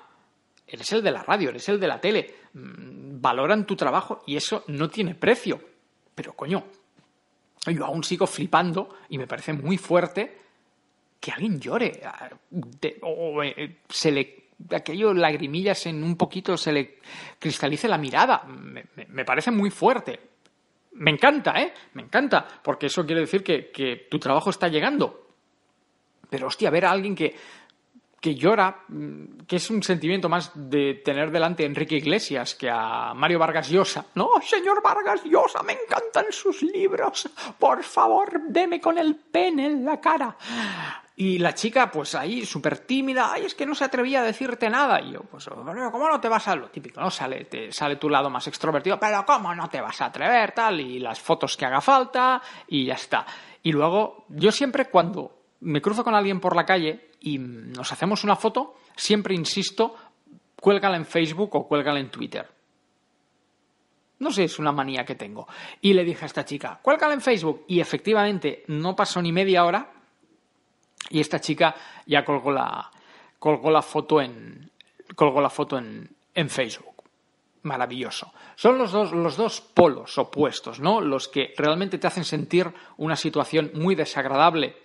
[0.66, 2.34] Eres el de la radio, eres el de la tele.
[2.52, 5.58] Mm, valoran tu trabajo y eso no tiene precio.
[6.14, 6.64] Pero coño,
[7.68, 10.40] yo aún sigo flipando y me parece muy fuerte
[11.18, 12.02] que alguien llore.
[13.00, 16.98] O eh, se le aquello lagrimillas en un poquito se le
[17.38, 18.44] cristalice la mirada.
[18.44, 20.20] Me, parece muy fuerte.
[20.92, 21.72] Me encanta, ¿eh?
[21.94, 25.25] Me encanta, porque eso quiere decir que tu trabajo está llegando.
[26.28, 27.34] Pero hostia, ver a alguien que,
[28.20, 32.68] que llora, mm, que es un sentimiento más de tener delante a Enrique Iglesias que
[32.68, 34.06] a Mario Vargas Llosa.
[34.14, 37.28] No, señor Vargas Llosa, me encantan sus libros.
[37.58, 40.36] Por favor, deme con el pene en la cara.
[41.18, 44.68] Y la chica, pues ahí, súper tímida, ay, es que no se atrevía a decirte
[44.68, 45.00] nada.
[45.00, 46.56] Y yo, pues, ¿cómo no te vas a...?
[46.56, 47.10] Lo típico, ¿no?
[47.10, 50.52] Sale, te, sale tu lado más extrovertido, pero ¿cómo no te vas a atrever?
[50.52, 53.24] Tal, y las fotos que haga falta, y ya está.
[53.62, 58.24] Y luego, yo siempre cuando me cruzo con alguien por la calle y nos hacemos
[58.24, 59.96] una foto, siempre insisto,
[60.60, 62.48] cuélgala en Facebook o cuélgala en Twitter.
[64.18, 65.46] No sé, es una manía que tengo.
[65.80, 67.64] Y le dije a esta chica, cuélgala en Facebook.
[67.68, 69.92] Y efectivamente, no pasó ni media hora
[71.10, 71.74] y esta chica
[72.06, 72.90] ya colgó la,
[73.38, 74.70] colgó la foto en,
[75.14, 77.04] colgó la foto en, en Facebook.
[77.62, 78.32] Maravilloso.
[78.54, 81.00] Son los dos, los dos polos opuestos, ¿no?
[81.00, 84.76] Los que realmente te hacen sentir una situación muy desagradable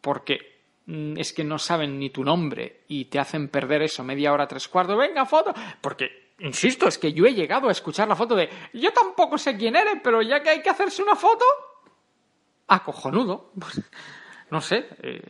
[0.00, 4.32] porque mm, es que no saben ni tu nombre y te hacen perder eso media
[4.32, 4.96] hora, tres cuartos.
[4.96, 5.52] Venga, foto.
[5.80, 9.56] Porque, insisto, es que yo he llegado a escuchar la foto de yo tampoco sé
[9.56, 11.44] quién eres, pero ya que hay que hacerse una foto,
[12.66, 13.52] acojonudo.
[14.50, 15.20] No sé, eh,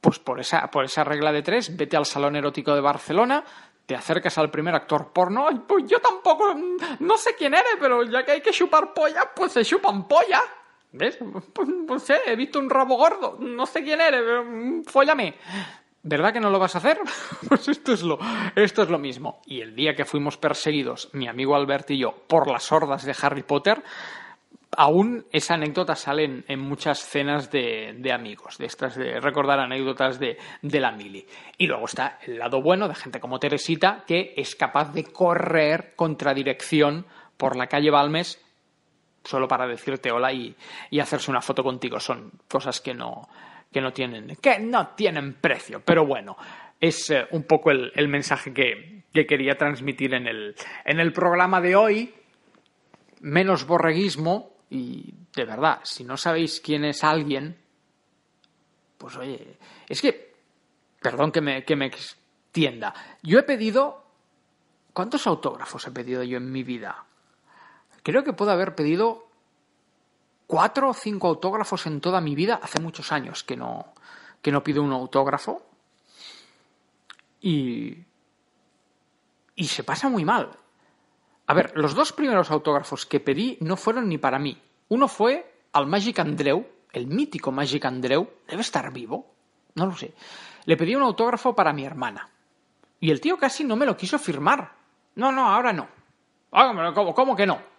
[0.00, 3.44] pues por esa, por esa regla de tres, vete al Salón Erótico de Barcelona,
[3.86, 6.54] te acercas al primer actor porno, pues yo tampoco,
[7.00, 10.40] no sé quién eres, pero ya que hay que chupar polla, pues se chupan polla.
[10.92, 11.18] ¿Ves?
[11.52, 15.34] Pues, no sé, he visto un rabo gordo, no sé quién eres, pero mm, fóllame.
[16.04, 16.98] ¿Verdad que no lo vas a hacer?
[17.48, 18.18] Pues esto es lo,
[18.54, 19.40] esto es lo mismo.
[19.46, 23.14] Y el día que fuimos perseguidos, mi amigo Albert y yo, por las hordas de
[23.22, 23.82] Harry Potter,
[24.76, 30.38] aún esa anécdota sale en, muchas cenas de, amigos, de estas de recordar anécdotas de,
[30.62, 31.26] de, la mili.
[31.58, 35.94] Y luego está el lado bueno de gente como Teresita, que es capaz de correr
[35.94, 38.42] contra dirección por la calle Balmes
[39.24, 40.54] solo para decirte hola y,
[41.00, 42.00] hacerse una foto contigo.
[42.00, 43.28] Son cosas que no,
[43.70, 45.82] que no tienen, que no tienen precio.
[45.84, 46.36] Pero bueno,
[46.80, 50.54] es eh, un poco el, mensaje que, que, quería transmitir en el,
[50.84, 52.14] en el programa de hoy.
[53.20, 57.56] Menos borreguismo, y de verdad, si no sabéis quién es alguien,
[58.98, 59.58] pues oye,
[59.88, 60.34] es que,
[61.00, 64.04] perdón que me, que me extienda, yo he pedido,
[64.92, 67.04] ¿cuántos autógrafos he pedido yo en mi vida?
[68.02, 69.28] Creo que puedo haber pedido
[70.46, 73.86] cuatro o cinco autógrafos en toda mi vida, hace muchos años que no,
[74.42, 75.62] que no pido un autógrafo.
[77.40, 78.04] Y,
[79.54, 80.50] y se pasa muy mal.
[81.46, 84.60] A ver, los dos primeros autógrafos que pedí no fueron ni para mí.
[84.88, 89.26] Uno fue al Magic Andreu, el mítico Magic Andreu, debe estar vivo,
[89.74, 90.12] no lo sé.
[90.66, 92.28] Le pedí un autógrafo para mi hermana.
[93.00, 94.72] Y el tío casi no me lo quiso firmar.
[95.14, 95.88] No, no, ahora no.
[96.52, 97.71] Ah, ¿Cómo, cómo que no?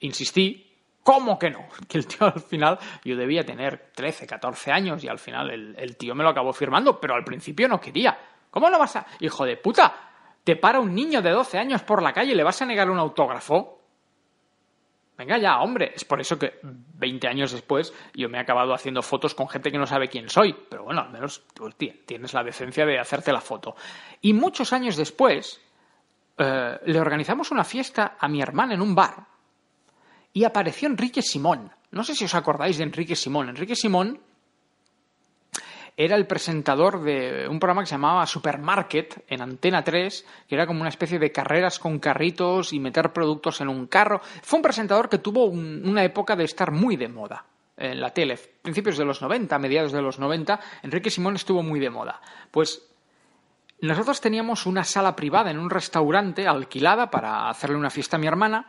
[0.00, 0.66] Insistí,
[1.06, 1.68] ¿Cómo que no?
[1.88, 5.76] Que el tío al final, yo debía tener 13, 14 años y al final el,
[5.78, 8.18] el, tío me lo acabó firmando, pero al principio no quería.
[8.50, 9.06] ¿Cómo no vas a...?
[9.20, 9.94] Hijo de puta,
[10.42, 12.90] te para un niño de 12 años por la calle y le vas a negar
[12.90, 13.82] un autógrafo.
[15.16, 15.92] Venga ya, hombre.
[15.94, 19.70] Es por eso que 20 años después yo me he acabado haciendo fotos con gente
[19.70, 20.56] que no sabe quién soy.
[20.68, 21.46] Pero bueno, al menos
[22.04, 23.76] tienes la decencia de hacerte la foto.
[24.22, 25.60] Y muchos años después
[26.36, 29.35] eh, le organizamos una fiesta a mi hermana en un bar
[30.36, 31.72] y apareció Enrique Simón.
[31.92, 33.48] No sé si os acordáis de Enrique Simón.
[33.48, 34.20] Enrique Simón
[35.96, 40.66] era el presentador de un programa que se llamaba Supermarket en Antena 3, que era
[40.66, 44.20] como una especie de carreras con carritos y meter productos en un carro.
[44.42, 47.46] Fue un presentador que tuvo una época de estar muy de moda
[47.78, 51.80] en la tele, principios de los 90, mediados de los 90, Enrique Simón estuvo muy
[51.80, 52.20] de moda.
[52.50, 52.86] Pues
[53.80, 58.26] nosotros teníamos una sala privada en un restaurante alquilada para hacerle una fiesta a mi
[58.26, 58.66] hermana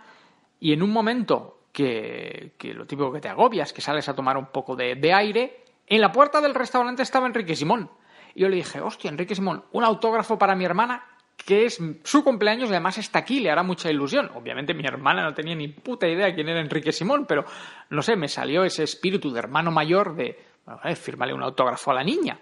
[0.61, 4.47] y en un momento que, lo típico que te agobias, que sales a tomar un
[4.47, 7.89] poco de aire, en la puerta del restaurante estaba Enrique Simón.
[8.35, 11.03] Y yo le dije, hostia, Enrique Simón, un autógrafo para mi hermana,
[11.37, 14.29] que es su cumpleaños y además está aquí, le hará mucha ilusión.
[14.35, 17.45] Obviamente mi hermana no tenía ni puta idea quién era Enrique Simón, pero
[17.89, 21.95] no sé, me salió ese espíritu de hermano mayor de, bueno, firmarle un autógrafo a
[21.95, 22.39] la niña.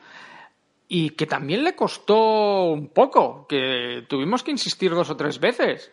[0.87, 5.91] Y que también le costó un poco, que tuvimos que insistir dos o tres veces.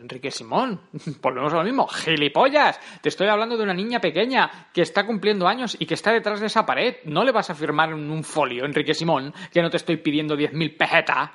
[0.00, 0.80] Enrique Simón,
[1.22, 2.80] volvemos a lo mismo, gilipollas.
[3.00, 6.40] Te estoy hablando de una niña pequeña que está cumpliendo años y que está detrás
[6.40, 6.96] de esa pared.
[7.04, 10.36] No le vas a firmar en un folio, Enrique Simón, que no te estoy pidiendo
[10.36, 11.30] 10.000 pesetas.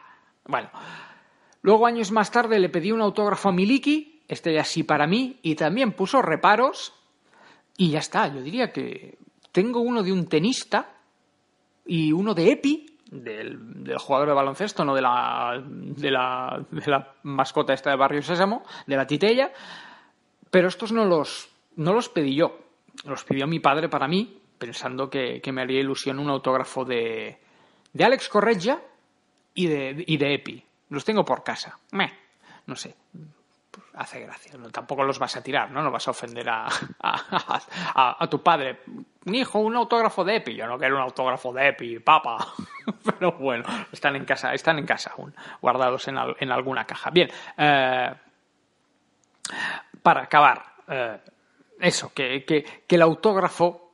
[0.45, 0.69] Bueno,
[1.61, 5.39] luego años más tarde le pedí un autógrafo a Miliki, este ya sí para mí,
[5.41, 6.93] y también puso reparos.
[7.77, 9.17] Y ya está, yo diría que
[9.51, 10.93] tengo uno de un tenista
[11.85, 17.13] y uno de Epi, del, jugador de baloncesto, no de la, de la, de la
[17.23, 19.51] mascota esta de Barrio Sésamo, de la titella,
[20.49, 22.59] pero estos no los, no los pedí yo,
[23.05, 27.37] los pidió mi padre para mí, pensando que, me haría ilusión un autógrafo de,
[27.93, 28.81] de Alex Correggia
[29.53, 30.63] y de, y de Epi.
[30.89, 31.79] Los tengo por casa.
[32.65, 32.95] no sé.
[33.93, 34.53] Hace gracia.
[34.71, 35.81] Tampoco los vas a tirar, ¿no?
[35.81, 36.67] No vas a ofender a,
[36.99, 38.81] a, tu padre.
[39.25, 40.55] Un hijo, un autógrafo de Epi.
[40.55, 42.37] Yo no quiero un autógrafo de Epi, papa.
[43.03, 47.09] Pero bueno, están en casa, están en casa aún, guardados en, en alguna caja.
[47.09, 48.13] Bien, eh,
[50.01, 51.19] para acabar, eh,
[51.79, 53.85] eso, que, que, que el autógrafo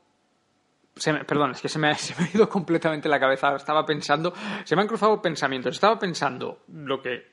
[1.25, 1.97] perdón, es que se me, ha,
[2.33, 3.55] ido completamente la cabeza.
[3.55, 5.75] Estaba pensando, se me han cruzado pensamientos.
[5.75, 7.31] Estaba pensando lo que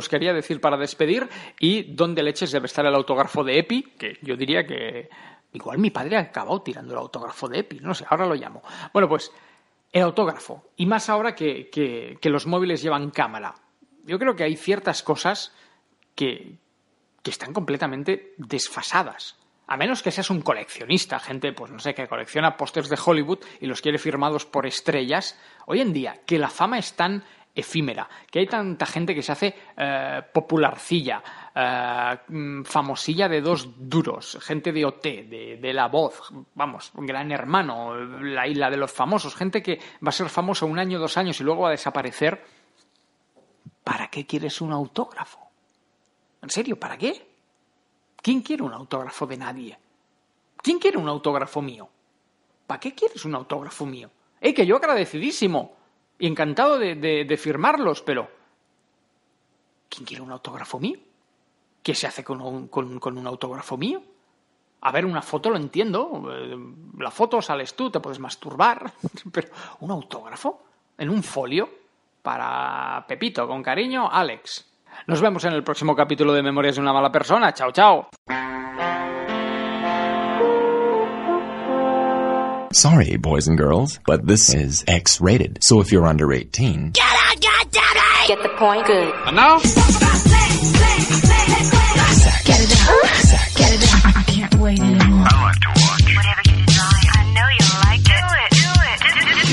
[0.00, 1.28] os quería decir para despedir
[1.58, 5.08] y dónde leches debe estar el autógrafo de Epi, que yo diría que
[5.52, 8.62] igual mi padre ha acabado tirando el autógrafo de Epi, no sé, ahora lo llamo.
[8.92, 9.32] Bueno, pues
[9.92, 13.54] el autógrafo, y más ahora que, que, los móviles llevan cámara.
[14.04, 15.54] Yo creo que hay ciertas cosas
[16.14, 16.58] que,
[17.22, 19.36] que están completamente desfasadas.
[19.68, 23.40] A menos que seas un coleccionista, gente, pues no sé, que colecciona pósters de Hollywood
[23.60, 25.38] y los quiere firmados por estrellas.
[25.66, 27.24] Hoy en día, que la fama es tan
[27.56, 31.22] efímera, que hay tanta gente que se hace eh, popularcilla,
[31.54, 37.32] eh, mm, famosilla de dos duros, gente de OT, de, de, La Voz, vamos, Gran
[37.32, 41.16] Hermano, la isla de los famosos, gente que va a ser famosa un año, dos
[41.16, 42.44] años y luego va a desaparecer.
[43.82, 45.48] ¿Para qué quieres un autógrafo?
[46.42, 46.78] ¿En serio?
[46.78, 47.26] ¿Para qué?
[48.20, 49.78] ¿Quién quiere un autógrafo de nadie?
[50.56, 51.88] ¿Quién quiere un autógrafo mío?
[52.66, 54.10] ¿Para qué quieres un autógrafo mío?
[54.40, 55.76] ¡Eh, que yo agradecidísimo!
[56.18, 58.28] Y encantado de, firmarlos, pero...
[59.88, 60.98] ¿Quién quiere un autógrafo mío?
[61.82, 64.02] ¿Qué se hace con un, con un autógrafo mío?
[64.86, 66.28] A ver, una foto lo entiendo.
[66.30, 66.56] Eh,
[66.98, 68.92] la foto sales tú, te puedes masturbar.
[69.32, 69.48] Pero,
[69.80, 70.62] ¿un autógrafo?
[70.98, 71.68] ¿En un folio?
[72.22, 74.64] Para Pepito, con cariño, Alex.
[75.06, 77.52] Nos vemos en el próximo capítulo de Memorias de una mala persona.
[77.52, 78.08] Chao, chao.
[82.76, 85.60] Sorry, boys and girls, but this is X-rated.
[85.62, 86.90] So if you're under 18...
[86.90, 88.28] Get out, God damn!
[88.28, 88.86] Get the point?
[88.86, 89.14] Good.
[89.24, 89.60] And now?
[89.60, 89.70] Get
[92.60, 93.00] it out.
[93.56, 94.14] Get it out.
[94.14, 95.15] I can't wait anymore.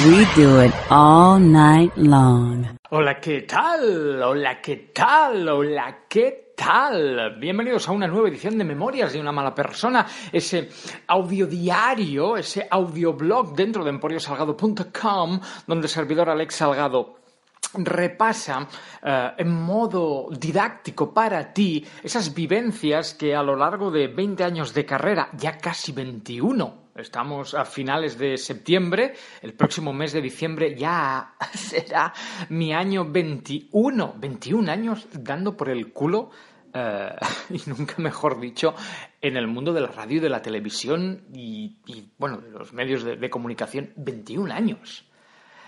[0.06, 2.78] We do it all night long.
[2.90, 4.22] Hola, ¿qué tal?
[4.22, 5.48] Hola, ¿qué tal?
[5.48, 7.38] Hola, ¿qué tal?
[7.40, 10.68] Bienvenidos a una nueva edición de Memorias de una mala persona, ese
[11.08, 17.16] audiodiario, ese audioblog dentro de emporiosalgado.com, donde el servidor Alex Salgado
[17.76, 18.68] repasa
[19.02, 24.74] eh, en modo didáctico para ti esas vivencias que a lo largo de 20 años
[24.74, 30.76] de carrera, ya casi 21, Estamos a finales de septiembre, el próximo mes de diciembre
[30.78, 32.14] ya será
[32.50, 36.30] mi año 21, 21 años dando por el culo,
[36.72, 37.16] eh,
[37.50, 38.76] y nunca mejor dicho,
[39.22, 41.78] en el mundo de la radio y de la televisión y,
[42.20, 45.10] bueno, de los medios de, de comunicación, 21 años.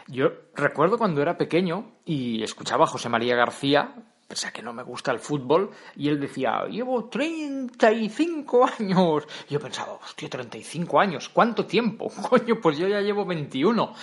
[0.08, 3.96] Yo recuerdo cuando era pequeño y escuchaba a José María García,
[4.36, 9.24] pese a que no me gusta el fútbol, y él decía, llevo 35 años.
[9.48, 12.10] Y yo pensaba, hostia, 35 años, ¿cuánto tiempo?
[12.30, 13.94] Coño, pues yo ya llevo 21.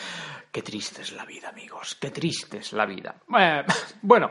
[0.50, 3.16] Qué triste es la vida, amigos, qué triste es la vida.
[3.38, 3.62] Eh,
[4.00, 4.30] bueno,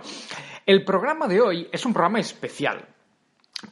[0.66, 2.88] el programa de hoy es un programa especial.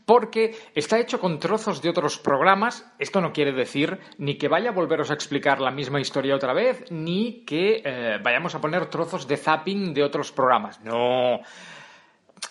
[0.06, 2.86] Porque está hecho con trozos de otros programas.
[3.00, 6.54] Esto no quiere decir ni que vaya a volveros a explicar la misma historia otra
[6.54, 10.80] vez, ni que eh, vayamos a poner trozos de zapping de otros programas.
[10.82, 11.40] No.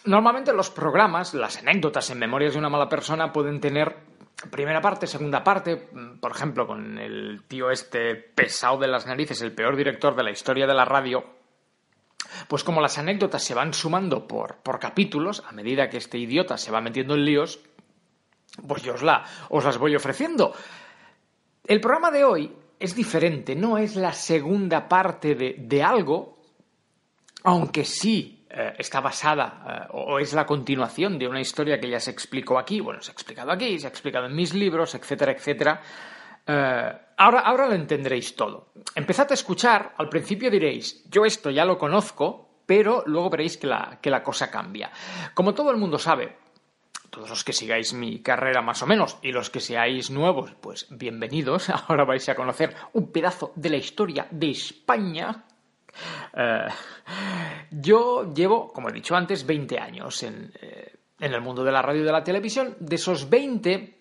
[0.09, 3.95] Normalmente los programas, las anécdotas en Memorias de una mala persona pueden tener
[4.51, 9.43] primera parte, segunda parte, mm, por ejemplo, con el tío este pesado de las narices,
[9.43, 11.27] el peor director de la historia de la radio,
[12.49, 16.57] pues como las anécdotas se van sumando por, por capítulos, a medida que este idiota
[16.57, 17.61] se va metiendo en líos,
[18.67, 20.55] pues yo os, la, os las voy ofreciendo.
[21.67, 26.39] El programa de hoy es diferente, no es la segunda parte de, de algo,
[27.45, 32.01] aunque sí eh, está basada eh, o es la continuación de una historia que ya
[32.01, 35.33] se explicó aquí, bueno, se ha explicado aquí, se ha explicado en mis libros, etcétera,
[35.33, 35.83] etcétera.
[36.47, 38.73] Eh, ahora, ahora lo entenderéis todo.
[38.95, 43.67] Empezad a escuchar, al principio diréis, yo esto ya lo conozco, pero luego veréis que
[43.67, 44.91] la, que la cosa cambia.
[45.35, 46.39] Como todo el mundo sabe,
[47.11, 50.87] todos los que sigáis mi carrera más o menos y los que seáis nuevos, pues
[50.91, 51.69] bienvenidos.
[51.89, 55.45] Ahora vais a conocer un pedazo de la historia de España
[56.35, 56.69] eh,
[57.71, 62.03] yo llevo, como he dicho antes, 20 años eh, en, el mundo de la radio
[62.03, 62.77] y de la televisión.
[62.81, 63.99] De esos 20,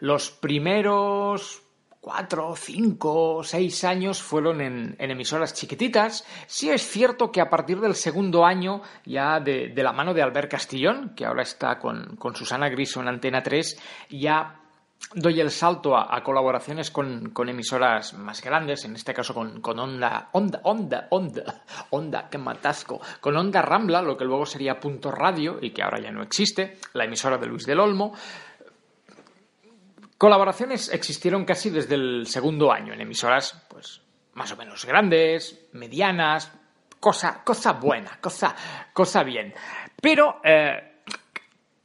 [0.00, 1.62] los primeros
[2.00, 6.26] 4, 5, 6 años fueron en, emisoras chiquititas.
[6.46, 10.50] Sí es cierto que a partir del segundo año, ya de, la mano de Albert
[10.50, 14.60] Castillón, que ahora está con, con Susana Griso en Antena 3, ya
[15.14, 19.78] doy el salto a, colaboraciones con, con emisoras más grandes, en este caso con, con
[19.78, 25.10] Onda, Onda, Onda, Onda, Onda, que matasco, con Onda Rambla, lo que luego sería Punto
[25.10, 28.12] Radio y que ahora ya no existe, la emisora de Luis del Olmo.
[30.18, 34.02] Colaboraciones existieron casi desde el segundo año en emisoras, pues
[34.34, 36.52] más o menos grandes, medianas,
[37.00, 38.54] cosa, cosa buena, cosa,
[38.92, 39.54] cosa bien.
[40.00, 41.00] Pero eh,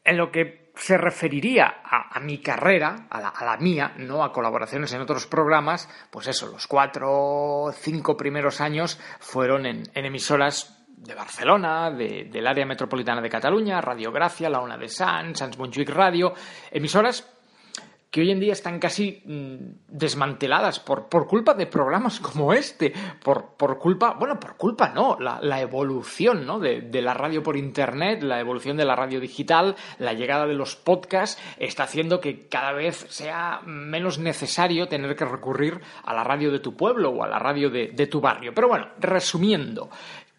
[0.04, 4.32] en lo que se referiría a, mi carrera, a la, a la, mía, no a
[4.32, 10.84] colaboraciones en otros programas, pues eso, los cuatro cinco primeros años fueron en, en emisoras
[11.04, 15.58] de Barcelona, de, del área metropolitana de Cataluña, Radio Gracia, La Una de Sants, Sans
[15.58, 16.34] Montjuic Radio,
[16.72, 17.33] emisoras
[18.14, 19.56] que hoy en día están casi mmm,
[19.88, 22.94] desmanteladas por, por, culpa de programas como este,
[23.24, 26.60] por, por, culpa, bueno, por culpa no, la, la evolución ¿no?
[26.60, 30.54] de, de, la radio por Internet, la evolución de la radio digital, la llegada de
[30.54, 36.24] los podcasts, está haciendo que cada vez sea menos necesario tener que recurrir a la
[36.24, 38.54] radio de tu pueblo o a la radio de, de tu barrio.
[38.54, 39.90] Pero bueno, resumiendo,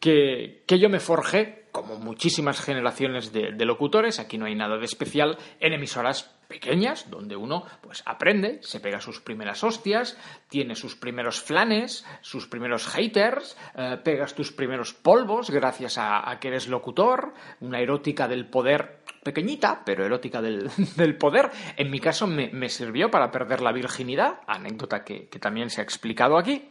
[0.04, 4.76] que, que yo me forjé, como muchísimas generaciones de, de, locutores, aquí no hay nada
[4.76, 10.16] de especial, en emisoras pequeñas, donde uno pues aprende, se pega sus primeras hostias,
[10.48, 16.48] tiene sus primeros flanes, sus primeros haters, eh, pegas tus primeros polvos gracias a, que
[16.48, 21.50] eres locutor, una erótica del poder pequeñita, pero erótica del, del poder.
[21.76, 25.80] En mi caso me, me, sirvió para perder la virginidad, anécdota que, que también se
[25.80, 26.70] ha explicado aquí.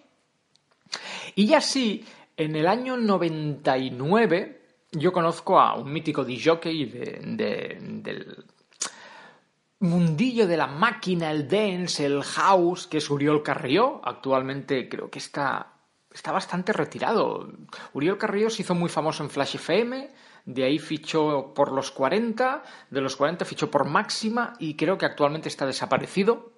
[1.35, 2.05] Y así,
[2.37, 4.63] en el año 99
[4.93, 8.45] yo conozco a un mítico DJ de, de, del
[9.83, 14.01] mundillo de la máquina, el dance, el house, que es Uriol Carrió.
[14.03, 15.73] Actualmente creo que está,
[16.11, 17.51] está bastante retirado.
[17.93, 20.09] Uriol Carrió se hizo muy famoso en Flash FM,
[20.45, 25.05] de ahí fichó por los 40, de los 40 fichó por Máxima y creo que
[25.05, 26.53] actualmente está desaparecido.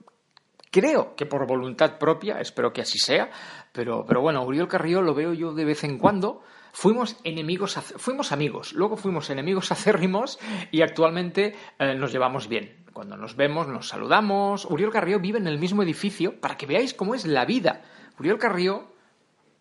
[0.71, 3.31] Creo que por voluntad propia, espero que así sea,
[3.71, 8.31] pero, pero bueno, Uriol Carrió lo veo yo de vez en cuando fuimos enemigos, fuimos
[8.33, 10.37] amigos, luego fuimos enemigos acérrimos
[10.71, 12.84] y actualmente eh, nos llevamos bien.
[12.95, 14.63] Cuando nos vemos, nos saludamos.
[14.63, 17.81] Uriol Carrió vive en el mismo edificio para que veáis cómo es la vida.
[18.17, 18.87] Uriol Carrió,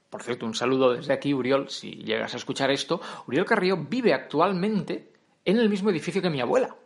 [0.09, 3.01] por cierto, un saludo desde aquí, Uriol, si llegas a escuchar esto.
[3.27, 5.13] Uriol Carrió vive actualmente
[5.45, 6.77] en el mismo edificio que mi abuela.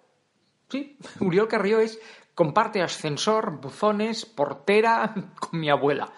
[0.71, 2.01] Sí, Uriol Carrió es
[2.35, 6.15] comparte ascensor, buzones, portera con mi abuela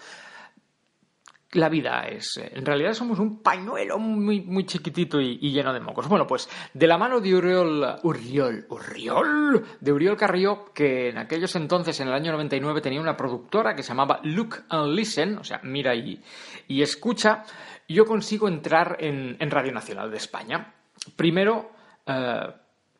[1.52, 2.36] la vida es.
[2.36, 6.08] eh, En realidad somos un pañuelo muy, muy chiquitito y, lleno de mocos.
[6.08, 7.96] Bueno, pues de la mano de Uriol.
[8.02, 8.66] Uriol.
[8.68, 9.64] Uriol.
[9.80, 13.82] De Uriol Carrió, que en aquellos entonces, en el año 99, tenía una productora que
[13.82, 16.22] se llamaba Look and Listen, o sea, mira y,
[16.68, 17.44] y escucha.
[17.88, 20.74] Yo consigo entrar en, en Radio Nacional de España.
[21.16, 21.72] Primero.
[22.06, 22.46] Eh,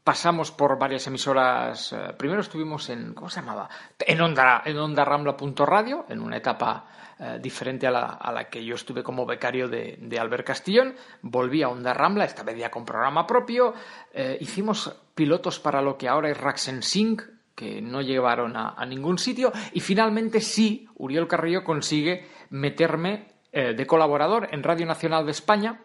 [0.03, 1.93] pasamos por varias emisoras.
[1.93, 3.15] Eh, primero estuvimos en.
[3.15, 3.69] ¿Cómo se llamaba?
[3.99, 6.87] En Onda, en Onda Rambla.radio, en una etapa
[7.23, 10.95] eh, diferente a la, a la, que yo estuve como becario de, de, Albert Castillón.
[11.21, 13.75] Volví a Onda Rambla, esta vez ya con programa propio.
[14.15, 17.21] Eh, hicimos pilotos para lo que ahora es Raxen Sync,
[17.55, 19.53] que no llevaron a, ningún sitio.
[19.75, 25.79] Y finalmente sí, Uriol Carrillo consigue meterme eh, de colaborador en Radio Nacional de España.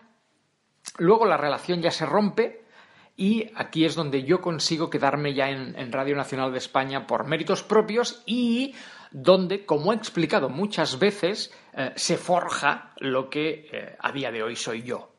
[1.00, 2.64] Luego la relación ya se rompe
[3.18, 7.64] y aquí es donde yo consigo quedarme ya en, Radio Nacional de España por méritos
[7.64, 8.76] propios y
[9.12, 14.44] donde, como he explicado muchas veces, eh, se forja lo que eh, a día de
[14.44, 15.15] hoy soy yo.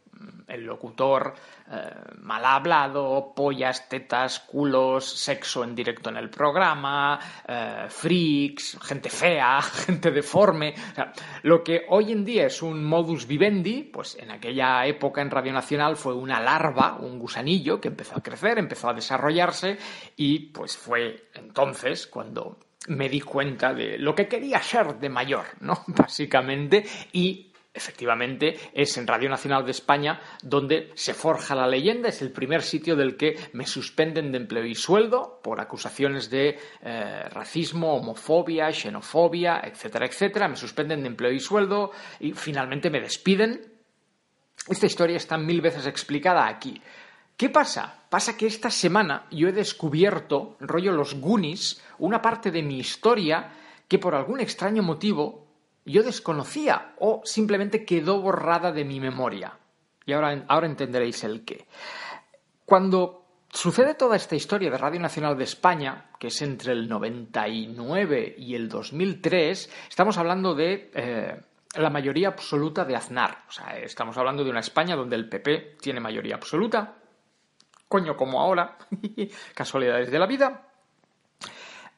[0.46, 1.34] El locutor
[1.70, 9.10] eh, mal hablado, pollas, tetas, culos, sexo en directo en el programa, eh, freaks, gente
[9.10, 10.74] fea, gente deforme.
[11.42, 15.52] Lo que hoy en día es un modus vivendi, pues en aquella época en Radio
[15.52, 19.78] Nacional fue una larva, un gusanillo que empezó a crecer, empezó a desarrollarse
[20.16, 22.58] y pues fue entonces cuando
[22.88, 25.82] me di cuenta de lo que quería ser de mayor, ¿no?
[25.88, 27.45] Básicamente, y
[27.76, 32.62] efectivamente es en Radio Nacional de España donde se forja la leyenda, es el primer
[32.62, 38.72] sitio del que me suspenden de empleo y sueldo por acusaciones de eh, racismo, homofobia,
[38.72, 43.72] xenofobia, etcétera, etcétera, me suspenden de empleo y sueldo y finalmente me despiden.
[44.68, 46.80] Esta historia está mil veces explicada aquí.
[47.36, 48.04] ¿Qué pasa?
[48.08, 53.52] Pasa que esta semana yo he descubierto, rollo los Goonies, una parte de mi historia
[53.88, 55.45] que por algún extraño motivo
[55.92, 59.58] yo desconocía o simplemente quedó borrada de mi memoria.
[60.04, 61.66] Y ahora, ahora entenderéis el qué.
[62.64, 68.34] Cuando sucede toda esta historia de Radio Nacional de España, que es entre el 99
[68.38, 71.40] y el 2003, estamos hablando de eh,
[71.76, 73.44] la mayoría absoluta de Aznar.
[73.48, 76.96] O sea, estamos hablando de una España donde el PP tiene mayoría absoluta.
[77.88, 78.76] Coño, como ahora.
[79.54, 80.65] Casualidades de la vida.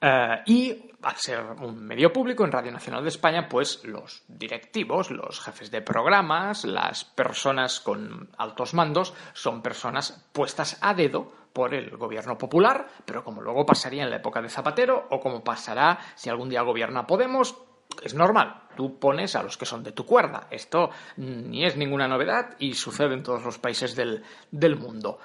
[0.01, 5.11] Eh, y al ser un medio público en Radio Nacional de España, pues los directivos,
[5.11, 11.75] los jefes de programas, las personas con altos mandos son personas puestas a dedo por
[11.75, 15.99] el gobierno popular, pero como luego pasaría en la época de Zapatero o como pasará
[16.15, 17.57] si algún día gobierna Podemos,
[18.03, 18.63] es normal.
[18.77, 20.47] Tú pones a los que son de tu cuerda.
[20.51, 24.23] Esto ni es ninguna novedad y sucede en todos los países del,
[24.53, 25.19] del mundo.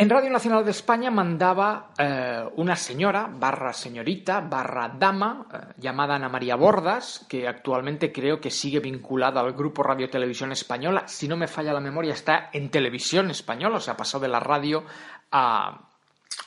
[0.00, 6.14] En Radio Nacional de España mandaba eh, una señora, barra señorita, barra dama, eh, llamada
[6.14, 11.08] Ana María Bordas, que actualmente creo que sigue vinculada al grupo Radio Televisión Española.
[11.08, 14.38] Si no me falla la memoria, está en televisión española, o sea, pasó de la
[14.38, 14.84] radio
[15.32, 15.80] a,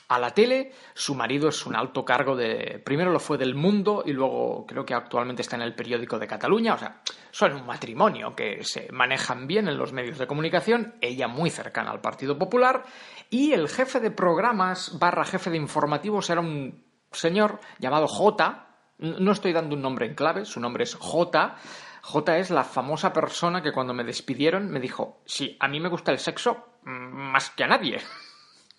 [0.08, 0.72] a la tele.
[0.94, 2.80] Su marido es un alto cargo de.
[2.82, 6.26] Primero lo fue del Mundo y luego creo que actualmente está en el periódico de
[6.26, 6.72] Cataluña.
[6.72, 10.94] O sea, son un matrimonio que se manejan bien en los medios de comunicación.
[11.00, 12.84] Ella muy cercana al Partido Popular.
[13.32, 18.68] Y el jefe de programas barra jefe de informativos era un señor llamado J.
[18.98, 21.56] No estoy dando un nombre en clave, su nombre es J.
[22.02, 25.88] J es la famosa persona que cuando me despidieron me dijo, sí, a mí me
[25.88, 28.02] gusta el sexo más que a nadie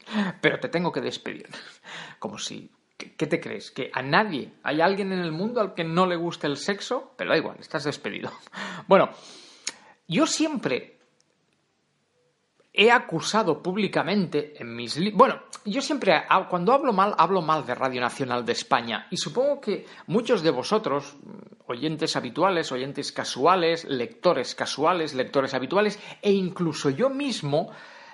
[0.41, 1.49] pero te tengo que despedir.
[2.19, 2.71] Como si...
[2.95, 3.71] ¿Qué te crees?
[3.71, 7.15] ¿Que a nadie hay alguien en el mundo al que no le guste el sexo?
[7.17, 8.31] Pero da igual, estás despedido.
[8.87, 9.09] Bueno,
[10.07, 10.92] yo siempre
[12.73, 14.99] he acusado públicamente en mis.
[15.13, 19.07] Bueno, yo siempre, cuando hablo mal, hablo mal de Radio Nacional de España.
[19.11, 21.15] Y supongo que muchos de vosotros,
[21.67, 27.69] oyentes habituales, oyentes casuales, lectores casuales, lectores habituales, e incluso yo mismo,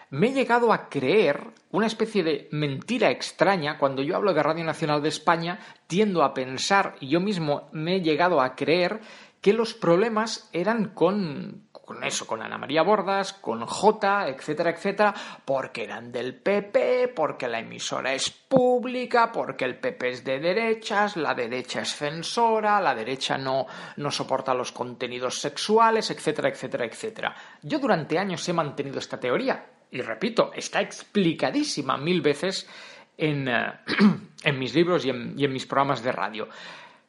[0.09, 3.77] me he llegado a creer una especie de mentira extraña.
[3.77, 7.95] Cuando yo hablo de Radio Nacional de España, tiendo a pensar, y yo mismo me
[7.95, 8.99] he llegado a creer,
[9.41, 15.11] que los problemas eran con, con eso, con Ana María Bordas, con J, etcétera, etcétera,
[15.43, 21.17] porque eran del PP, porque la emisora es pública, porque el PP es de derechas,
[21.17, 23.65] la derecha es censora, la derecha no,
[23.97, 27.35] no soporta los contenidos sexuales, etcétera, etcétera, etcétera.
[27.63, 32.69] Yo durante años he mantenido esta teoría, y repito, está explicadísima mil veces
[33.17, 33.73] en, eh,
[34.43, 36.49] en mis libros y en, mis programas de radio.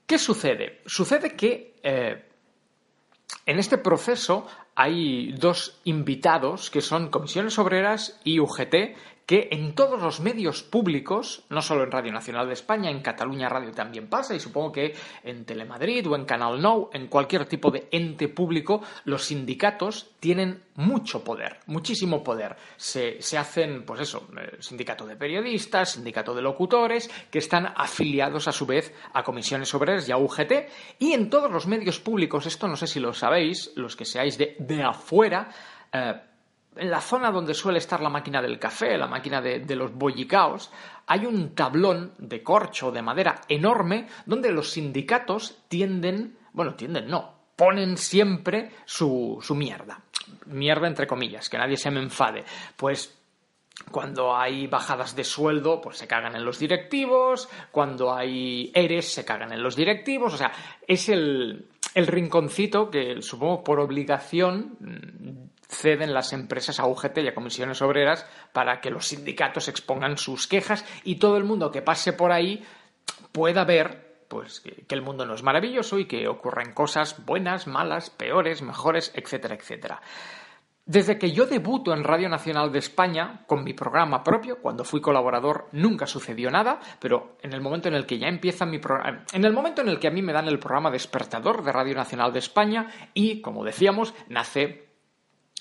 [0.07, 0.81] ¿Qué sucede?
[0.87, 2.30] Sucede que eh,
[3.47, 8.75] en este proceso hay dos invitados que son Comisiones Obreras y UGT
[9.31, 13.49] que en todos los medios públicos, no solo en Radio Nacional de España, en Cataluña
[13.49, 17.71] Radio también pasa, y supongo que en Telemadrid o en Canal Nou, en cualquier tipo
[17.71, 22.57] de ente público, los sindicatos tienen mucho poder, muchísimo poder.
[22.77, 28.49] Se, se hacen, pues eso, eh, sindicato de periodistas, sindicato de locutores, que están afiliados
[28.49, 30.53] a su vez a comisiones obreras y a UGT,
[30.99, 34.37] y en todos los medios públicos, esto no sé si lo sabéis, los que seáis
[34.37, 35.53] de, de afuera,
[35.93, 36.15] eh,
[36.77, 40.71] en la zona donde suele estar la máquina del café, la máquina de, los bollicaos,
[41.07, 47.35] hay un tablón de corcho de madera enorme donde los sindicatos tienden, bueno, tienden no,
[47.57, 50.01] ponen siempre su, su mierda.
[50.47, 52.45] Mierda entre comillas, que nadie se me enfade.
[52.77, 53.19] Pues
[53.91, 59.25] cuando hay bajadas de sueldo, pues se cagan en los directivos, cuando hay eres, se
[59.25, 60.53] cagan en los directivos, o sea,
[60.87, 67.35] es el, el rinconcito que supongo por obligación ceden las empresas a UGT y a
[67.35, 72.13] comisiones obreras para que los sindicatos expongan sus quejas y todo el mundo que pase
[72.13, 72.65] por ahí
[73.33, 77.67] pueda ver pues que, que, el mundo no es maravilloso y que ocurren cosas buenas,
[77.67, 80.01] malas, peores, mejores, etcétera, etcétera.
[80.87, 85.01] Desde que yo debuto en Radio Nacional de España con mi programa propio, cuando fui
[85.01, 89.25] colaborador nunca sucedió nada, pero en el momento en el que ya empieza mi programa,
[89.33, 91.95] en el momento en el que a mí me dan el programa despertador de Radio
[91.95, 94.90] Nacional de España y, como decíamos, nace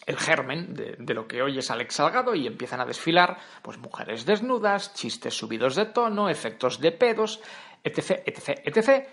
[0.10, 4.26] el germen de, lo que hoy es Alex Salgado y empiezan a desfilar pues mujeres
[4.26, 7.40] desnudas, chistes subidos de tono, efectos de pedos,
[7.84, 9.08] etc, etc, etc.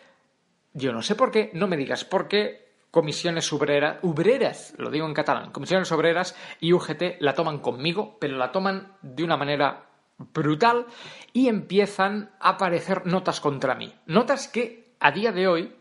[0.72, 5.06] Yo no sé por qué, no me digas por qué comisiones obreras, obreras, lo digo
[5.06, 9.84] en catalán, comisiones obreras y UGT la toman conmigo, pero la toman de una manera
[10.16, 10.86] brutal
[11.34, 13.94] y empiezan a aparecer notas contra mí.
[14.06, 15.75] Notas que a día de hoy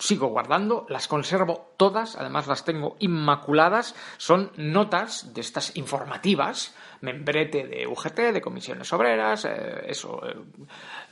[0.00, 7.66] sigo guardando, las conservo todas, además las tengo inmaculadas, son notas de estas informativas, membrete
[7.66, 10.34] de UGT, de comisiones obreras, eh, eso, eh,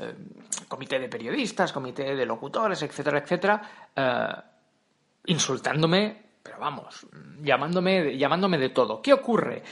[0.01, 0.15] eh,
[0.67, 3.63] comité de periodistas, comité de locutores, etcétera, etcétera,
[5.27, 7.07] insultándome, pero vamos,
[7.43, 9.03] llamándome, llamándome de todo.
[9.03, 9.63] ¿Qué ocurre?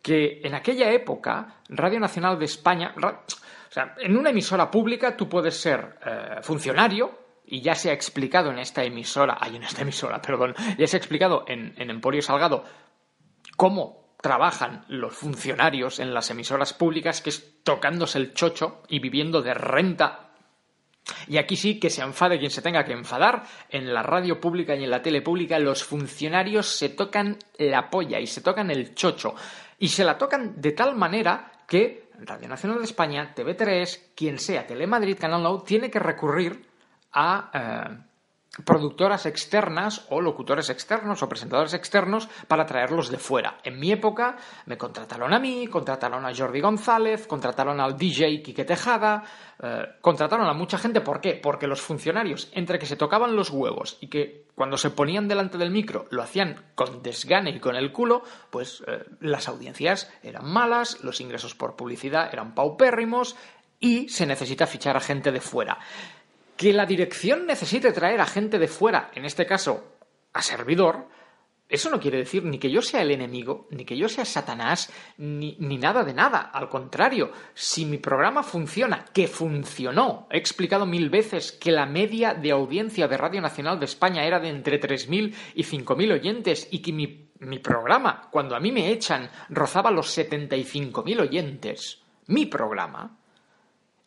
[0.00, 5.28] Que en aquella época, Radio Nacional de España, o sea, en una emisora pública tú
[5.28, 5.98] puedes ser
[6.42, 7.21] funcionario,
[7.52, 10.96] y ya se ha explicado en esta emisora, hay en esta emisora, perdón, ya se
[10.96, 12.64] ha explicado en, Emporio Salgado
[13.58, 19.42] cómo trabajan los funcionarios en las emisoras públicas, que es tocándose el chocho y viviendo
[19.42, 20.30] de renta.
[21.28, 23.44] Y aquí sí que se enfade quien se tenga que enfadar.
[23.68, 28.18] En la radio pública y en la tele pública los funcionarios se tocan la polla
[28.18, 29.34] y se tocan el chocho.
[29.78, 34.66] Y se la tocan de tal manera que Radio Nacional de España, TV3, quien sea,
[34.66, 36.71] Telemadrid, Canal Nou, tiene que recurrir
[37.12, 38.12] a eh,
[38.64, 43.56] productoras externas o locutores externos o presentadores externos para traerlos de fuera.
[43.64, 44.36] En mi época
[44.66, 49.24] me contrataron a mí, contrataron a Jordi González, contrataron al DJ Quique Tejada,
[49.62, 51.00] eh, contrataron a mucha gente.
[51.00, 51.40] ¿Por qué?
[51.42, 55.56] Porque los funcionarios, entre que se tocaban los huevos y que cuando se ponían delante
[55.56, 60.44] del micro lo hacían con desgane y con el culo, pues eh, las audiencias eran
[60.44, 63.34] malas, los ingresos por publicidad eran paupérrimos
[63.80, 65.78] y se necesita fichar a gente de fuera.
[66.62, 69.96] Que la dirección necesite traer a gente de fuera, en este caso
[70.32, 71.08] a servidor,
[71.68, 74.88] eso no quiere decir ni que yo sea el enemigo, ni que yo sea Satanás,
[75.18, 76.38] ni, ni, nada de nada.
[76.38, 82.32] Al contrario, si mi programa funciona, que funcionó, he explicado mil veces que la media
[82.32, 86.78] de audiencia de Radio Nacional de España era de entre 3.000 y 5.000 oyentes y
[86.78, 92.02] que mi, mi programa, cuando a mí me echan, rozaba los 75.000 oyentes.
[92.28, 93.18] Mi programa.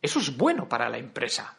[0.01, 1.58] Eso es bueno para la empresa.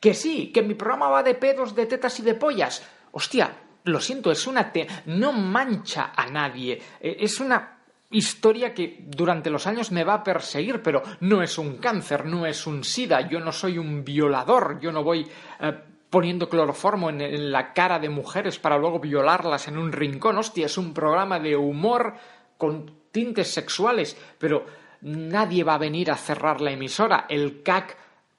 [0.00, 2.86] Que sí, que mi programa va de pedos, de tetas y de pollas.
[3.12, 3.50] Hostia,
[3.84, 4.72] lo siento, es una...
[4.72, 6.80] Te no mancha a nadie.
[7.00, 7.78] Es una
[8.10, 12.46] historia que durante los años me va a perseguir, pero no es un cáncer, no
[12.46, 15.26] es un sida, yo no soy un violador, yo no voy
[15.60, 15.78] eh,
[16.08, 20.38] poniendo cloroformo en, en, la cara de mujeres para luego violarlas en un rincón.
[20.38, 22.14] Hostia, es un programa de humor
[22.56, 24.64] con tintes sexuales, pero
[25.02, 27.26] nadie va a venir a cerrar la emisora.
[27.28, 27.96] El CAC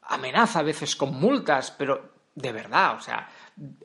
[0.10, 3.30] amenaza a veces con multas, pero de verdad, o sea,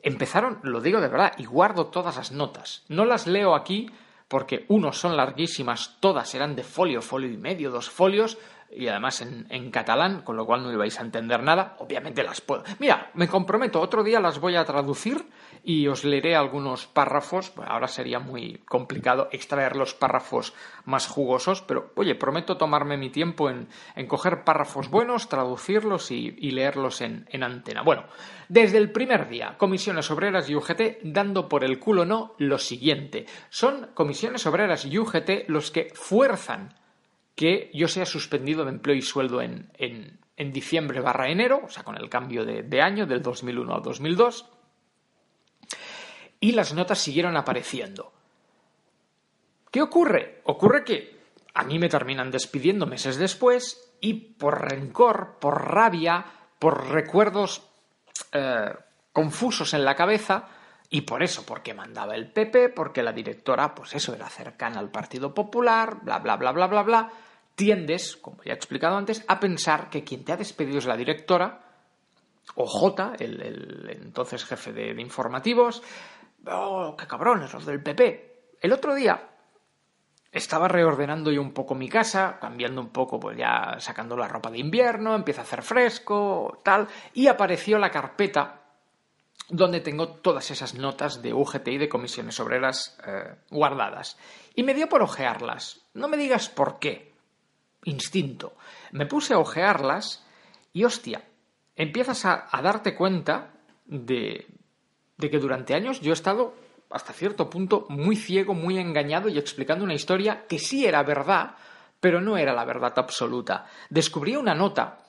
[0.01, 2.83] empezaron, lo digo de verdad, y guardo todas las notas.
[2.89, 3.89] No las leo aquí
[4.27, 8.37] porque, uno, son larguísimas, todas eran de folio, folio y medio, dos folios,
[8.71, 11.75] y además en, en, catalán, con lo cual no ibais a entender nada.
[11.79, 12.63] Obviamente las puedo.
[12.79, 15.25] Mira, me comprometo, otro día las voy a traducir
[15.67, 17.51] y os leeré algunos párrafos.
[17.65, 20.53] Ahora sería muy complicado extraer los párrafos
[20.85, 26.31] más jugosos, pero oye, prometo tomarme mi tiempo en, en coger párrafos buenos, traducirlos y,
[26.51, 27.81] leerlos en, en antena.
[27.81, 28.03] Bueno,
[28.47, 33.25] desde el primer día, Comisiones Obreras y UGT dando por el culo no lo siguiente.
[33.49, 36.75] Son Comisiones Obreras y UGT los que fuerzan
[37.35, 41.69] que yo sea suspendido de empleo y sueldo en, en, en diciembre barra enero, o
[41.69, 44.49] sea, con el cambio de, de, año del 2001 al 2002,
[46.39, 48.11] y las notas siguieron apareciendo.
[49.71, 50.41] ¿Qué ocurre?
[50.45, 51.19] Ocurre que
[51.53, 56.25] a mí me terminan despidiendo meses después y por rencor, por rabia,
[56.59, 57.67] por recuerdos
[58.31, 58.73] eh,
[59.11, 60.47] confusos en la cabeza,
[60.89, 64.91] y por eso, porque mandaba el PP, porque la directora, pues eso, era cercana al
[64.91, 67.11] Partido Popular, bla, bla, bla, bla, bla, bla,
[67.55, 70.97] tiendes, como ya he explicado antes, a pensar que quien te ha despedido es la
[70.97, 71.61] directora,
[72.55, 75.81] o J, el, entonces jefe de, informativos,
[76.47, 78.57] oh, qué cabrones los del PP.
[78.61, 79.29] El otro día
[80.31, 84.51] estaba reordenando yo un poco mi casa, cambiando un poco, pues ya sacando la ropa
[84.51, 88.61] de invierno, empieza a hacer fresco, tal, y apareció la carpeta
[89.47, 94.17] donde tengo todas esas notas de UGT y de comisiones obreras eh, guardadas.
[94.55, 95.85] Y me dio por ojearlas.
[95.93, 97.13] No me digas por qué.
[97.83, 98.55] Instinto.
[98.91, 100.25] Me puse a ojearlas
[100.73, 101.23] y hostia,
[101.75, 103.53] empiezas a, a darte cuenta
[103.85, 104.47] de,
[105.17, 106.53] de que durante años yo he estado
[106.89, 111.55] hasta cierto punto muy ciego, muy engañado y explicando una historia que sí era verdad,
[111.99, 113.65] pero no era la verdad absoluta.
[113.89, 114.99] Descubrí una nota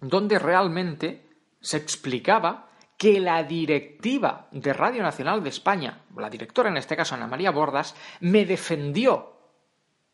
[0.00, 1.26] donde realmente
[1.60, 7.14] se explicaba que la directiva de Radio Nacional de España, la directora en este caso
[7.14, 9.36] Ana María Bordas, me defendió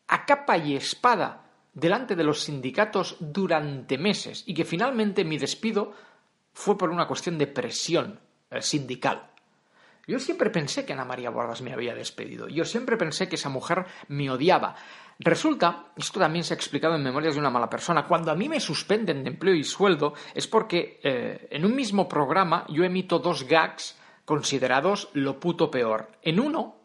[0.07, 5.93] a capa y espada delante de los sindicatos durante meses y que finalmente mi despido
[6.53, 8.19] fue por una cuestión de presión
[8.61, 9.29] sindical.
[10.05, 12.49] Yo siempre pensé que Ana María Bordas me había despedido.
[12.49, 14.75] Yo siempre pensé que esa mujer me odiaba.
[15.19, 18.49] Resulta, esto también se ha explicado en Memorias de una mala persona, cuando a mí
[18.49, 23.19] me suspenden de empleo y sueldo es porque eh, en un mismo programa yo emito
[23.19, 26.09] dos gags considerados lo puto peor.
[26.21, 26.75] En uno,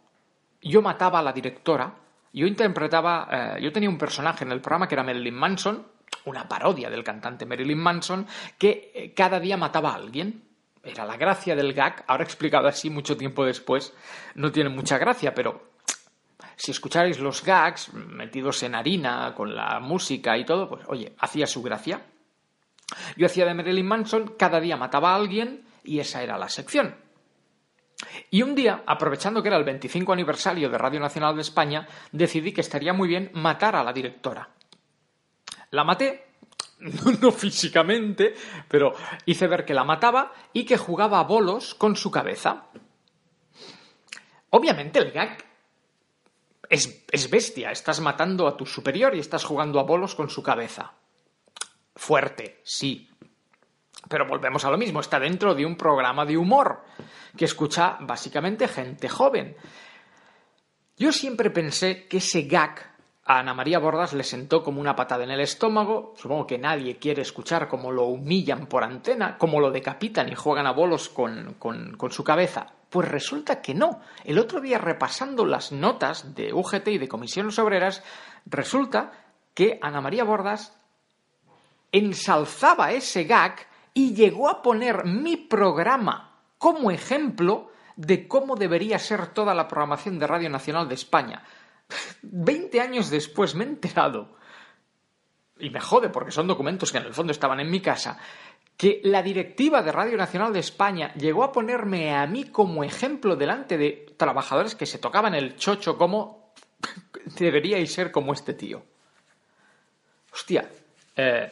[0.61, 1.95] yo mataba a la directora,
[2.33, 5.87] yo interpretaba, eh, yo tenía un personaje en el programa que era Marilyn Manson,
[6.25, 8.27] una parodia del cantante Marilyn Manson,
[8.59, 10.48] que eh, cada día mataba a alguien.
[10.83, 13.95] Era la gracia del gag, ahora explicado así mucho tiempo después,
[14.35, 15.71] no tiene mucha gracia, pero
[16.57, 21.47] si escucharais los gags metidos en harina, con la música y todo, pues oye, hacía
[21.47, 22.03] su gracia.
[23.17, 26.95] Yo hacía de Marilyn Manson, cada día mataba a alguien y esa era la sección.
[28.31, 32.53] Y un día, aprovechando que era el 25 aniversario de Radio Nacional de España, decidí
[32.53, 34.49] que estaría muy bien matar a la directora.
[35.71, 36.28] La maté,
[37.21, 38.35] no, físicamente,
[38.69, 38.95] pero
[39.27, 42.67] hice ver que la mataba y que jugaba a bolos con su cabeza.
[44.51, 45.45] Obviamente el gag
[46.69, 50.43] es, es bestia, estás matando a tu superior y estás jugando a bolos con su
[50.43, 50.93] cabeza.
[51.95, 53.11] Fuerte, sí,
[54.09, 56.85] pero volvemos a lo mismo, está dentro de un programa de humor
[57.37, 59.57] que escucha básicamente gente joven.
[60.97, 62.88] Yo siempre pensé que ese gag
[63.29, 66.15] a Ana María Bordas le sentó como una patada en el estómago.
[66.17, 70.67] Supongo que nadie quiere escuchar cómo lo humillan por antena, cómo lo decapitan y juegan
[70.67, 72.73] a bolos con, con, con su cabeza.
[72.89, 74.01] Pues resulta que no.
[74.25, 78.03] El otro día repasando las notas de UGT y de Comisiones Obreras,
[78.47, 79.13] resulta
[79.53, 80.75] que Ana María Bordas
[81.93, 83.57] ensalzaba ese gag
[83.93, 90.19] y llegó a poner mi programa como ejemplo de cómo debería ser toda la programación
[90.19, 91.43] de Radio Nacional de España.
[92.23, 94.37] Veinte años después me he enterado,
[95.59, 98.19] y me jode porque son documentos que en el fondo estaban en mi casa,
[98.77, 103.35] que la directiva de Radio Nacional de España llegó a ponerme a mí como ejemplo
[103.35, 106.53] delante de trabajadores que se tocaban el chocho como
[107.39, 108.85] deberíais ser como este tío.
[110.33, 110.71] Hostia,
[111.17, 111.51] eh,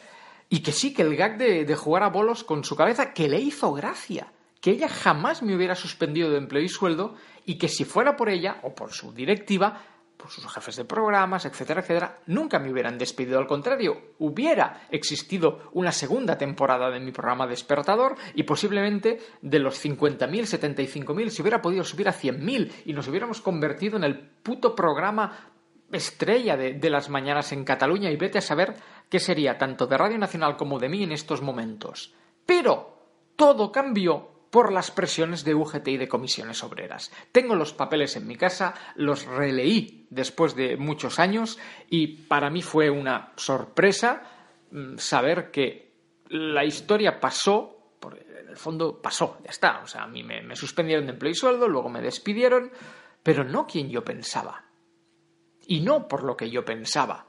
[0.49, 3.39] y que sí, que el gag de, jugar a bolos con su cabeza, que le
[3.39, 4.31] hizo gracia,
[4.61, 7.15] que ella jamás me hubiera suspendido de empleo y sueldo,
[7.45, 9.81] y que si fuera por ella o por su directiva,
[10.17, 13.37] por sus jefes de programas, etcétera, etcétera, nunca me hubieran despedido.
[13.37, 19.83] Al contrario, hubiera existido una segunda temporada de mi programa Despertador y posiblemente de los
[19.83, 24.75] 50.000, 75.000 se hubiera podido subir a 100.000 y nos hubiéramos convertido en el puto
[24.75, 25.51] programa
[25.91, 28.75] estrella de, de, las mañanas en Cataluña y vete a saber
[29.09, 32.13] qué sería tanto de Radio Nacional como de mí en estos momentos.
[32.45, 32.97] Pero
[33.35, 37.11] todo cambió por las presiones de UGT y de comisiones obreras.
[37.31, 41.59] Tengo los papeles en mi casa, los releí después de muchos años
[41.91, 44.23] y para mí fue una sorpresa
[44.97, 45.93] saber que
[46.29, 49.81] la historia pasó, en el fondo pasó, ya está.
[49.83, 52.71] O sea, a mí me, me suspendieron de empleo y sueldo, luego me despidieron,
[53.21, 54.65] pero no quien yo pensaba.
[55.67, 57.27] Y no por lo que yo pensaba.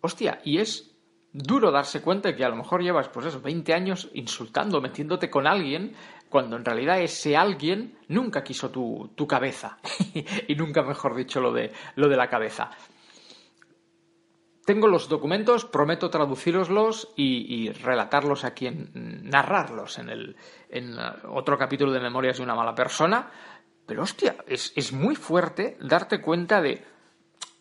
[0.00, 0.95] Hostia, y es
[1.36, 5.28] duro darse cuenta de que a lo mejor llevas, pues eso, 20 años insultando, metiéndote
[5.28, 5.94] con alguien,
[6.28, 9.78] cuando en realidad ese alguien nunca quiso tu, tu cabeza.
[10.48, 12.70] y nunca, mejor dicho, lo de, lo de la cabeza.
[14.64, 18.90] Tengo los documentos, prometo traduciroslos y, y relatarlos aquí, en,
[19.28, 20.36] narrarlos en, el,
[20.70, 20.96] en
[21.28, 23.30] otro capítulo de Memorias de una mala persona.
[23.86, 26.82] Pero hostia, es, es muy fuerte darte cuenta de,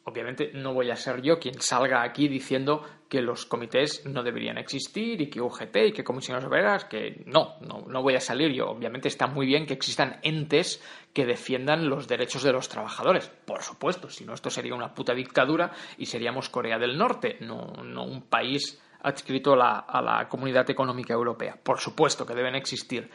[0.06, 4.58] obviamente no voy a ser yo quien salga aquí diciendo que los comités no deberían
[4.58, 8.51] existir y que UGT y que comisiones obreras, que no, no, no voy a salir
[8.51, 8.68] yo.
[8.68, 10.82] Obviamente está muy bien que existan entes
[11.12, 13.30] que defiendan los derechos de los trabajadores.
[13.45, 17.66] Por supuesto, si no esto sería una puta dictadura y seríamos Corea del Norte, no,
[17.66, 21.58] un país adscrito a la, a la, Comunidad Económica Europea.
[21.62, 23.10] Por supuesto que deben existir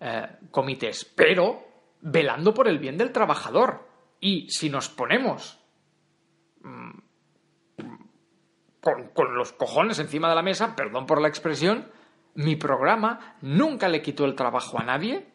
[0.00, 1.66] eh, comités, pero
[2.02, 3.84] velando por el bien del trabajador.
[4.20, 5.65] Y si nos ponemos
[9.14, 11.90] con, los cojones encima de la mesa, perdón por la expresión,
[12.34, 15.26] mi programa nunca le quitó el trabajo a nadie,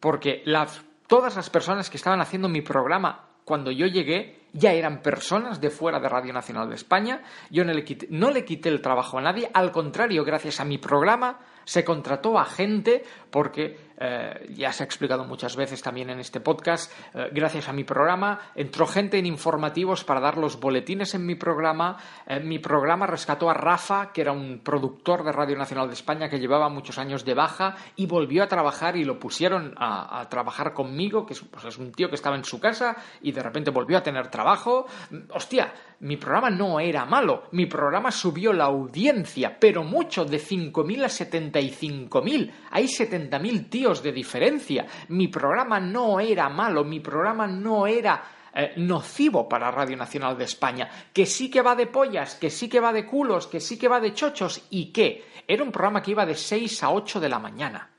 [0.00, 5.02] porque las, todas las personas que estaban haciendo mi programa cuando yo llegué ya eran
[5.02, 9.22] personas de fuera de Radio Nacional de España, yo no le quité el trabajo a
[9.22, 14.82] nadie, al contrario, gracias a mi programa se contrató a gente porque eh, ya se
[14.82, 19.18] ha explicado muchas veces también en este podcast, eh, gracias a mi programa entró gente
[19.18, 21.96] en informativos para dar los boletines en mi programa,
[22.26, 26.28] eh, mi programa rescató a Rafa, que era un productor de Radio Nacional de España
[26.28, 30.72] que llevaba muchos años de baja y volvió a trabajar y lo pusieron a, trabajar
[30.72, 33.70] conmigo, que es, pues es un tío que estaba en su casa y de repente
[33.70, 34.86] volvió a tener trabajo.
[35.32, 35.72] Hostia,
[36.04, 41.08] mi programa no era malo, mi programa subió la audiencia, pero mucho, de 5.000 a
[41.08, 42.52] 75.000.
[42.70, 44.86] Hay 70.000 tíos de diferencia.
[45.08, 48.22] Mi programa no era malo, mi programa no era
[48.54, 52.68] eh, nocivo para Radio Nacional de España, que sí que va de pollas, que sí
[52.68, 56.02] que va de culos, que sí que va de chochos y que era un programa
[56.02, 57.90] que iba de 6 a 8 de la mañana.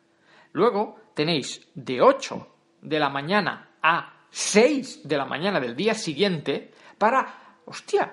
[0.52, 2.48] Luego tenéis de 8
[2.84, 8.12] de la mañana a 6 de la mañana del día siguiente para hostia,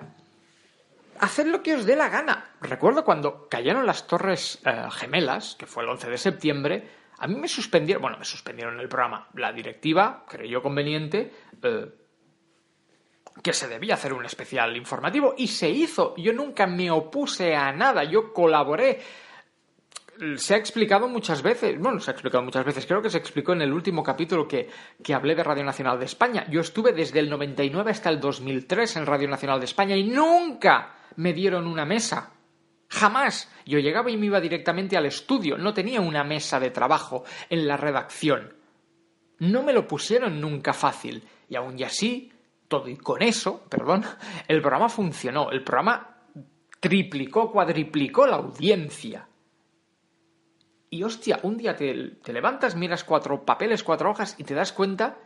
[1.19, 2.55] haced lo que os dé la gana.
[2.61, 6.89] Recuerdo cuando cayeron las torres eh, gemelas, que fue el 11 de septiembre,
[7.19, 9.27] a mí me suspendieron, bueno, me suspendieron el programa.
[9.35, 11.31] La directiva creyó conveniente
[11.61, 11.85] eh,
[13.41, 16.15] que se debía hacer un especial informativo y se hizo.
[16.17, 18.99] Yo nunca me opuse a nada, yo colaboré
[20.37, 23.53] se ha explicado muchas veces, bueno, se ha explicado muchas veces, creo que se explicó
[23.53, 24.69] en el último capítulo que,
[25.03, 26.45] que hablé de Radio Nacional de España.
[26.49, 30.95] Yo estuve desde el 99 hasta el 2003 en Radio Nacional de España y nunca
[31.15, 32.31] me dieron una mesa.
[32.89, 33.51] Jamás.
[33.65, 37.67] Yo llegaba y me iba directamente al estudio, no tenía una mesa de trabajo en
[37.67, 38.53] la redacción.
[39.39, 41.23] No me lo pusieron nunca fácil.
[41.49, 42.31] Y aún y así,
[42.67, 44.05] todo y con eso, perdón,
[44.47, 45.49] el programa funcionó.
[45.49, 46.17] El programa
[46.79, 49.27] triplicó, cuadriplicó la audiencia.
[50.93, 55.17] Y hostia, un día te, levantas, miras cuatro papeles, cuatro hojas y te das cuenta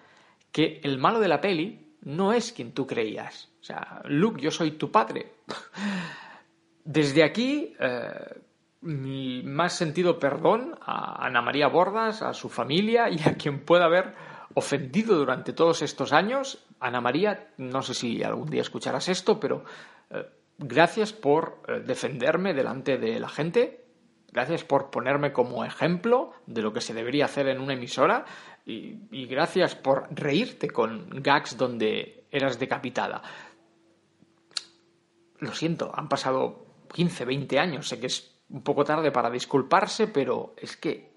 [0.54, 3.50] que el malo de la peli no es quien tú creías.
[3.60, 5.34] O sea, Luke, yo soy tu padre.
[6.86, 8.40] Desde aquí, eh,
[8.80, 13.84] mi más sentido perdón a Ana María Bordas, a su familia y a quien pueda
[13.84, 14.16] haber
[14.54, 16.66] ofendido durante todos estos años.
[16.80, 19.66] Ana María, no sé si algún día escucharás esto, pero
[20.12, 23.87] eh, gracias por eh, defenderme delante de la gente.
[24.38, 28.24] Gracias por ponerme como ejemplo de lo que se debería hacer en una emisora
[28.68, 33.24] y, gracias por reírte con gags donde eras decapitada.
[35.40, 37.88] Lo siento, han pasado 15, 20 años.
[37.88, 41.14] Sé que es un poco tarde para disculparse, pero es que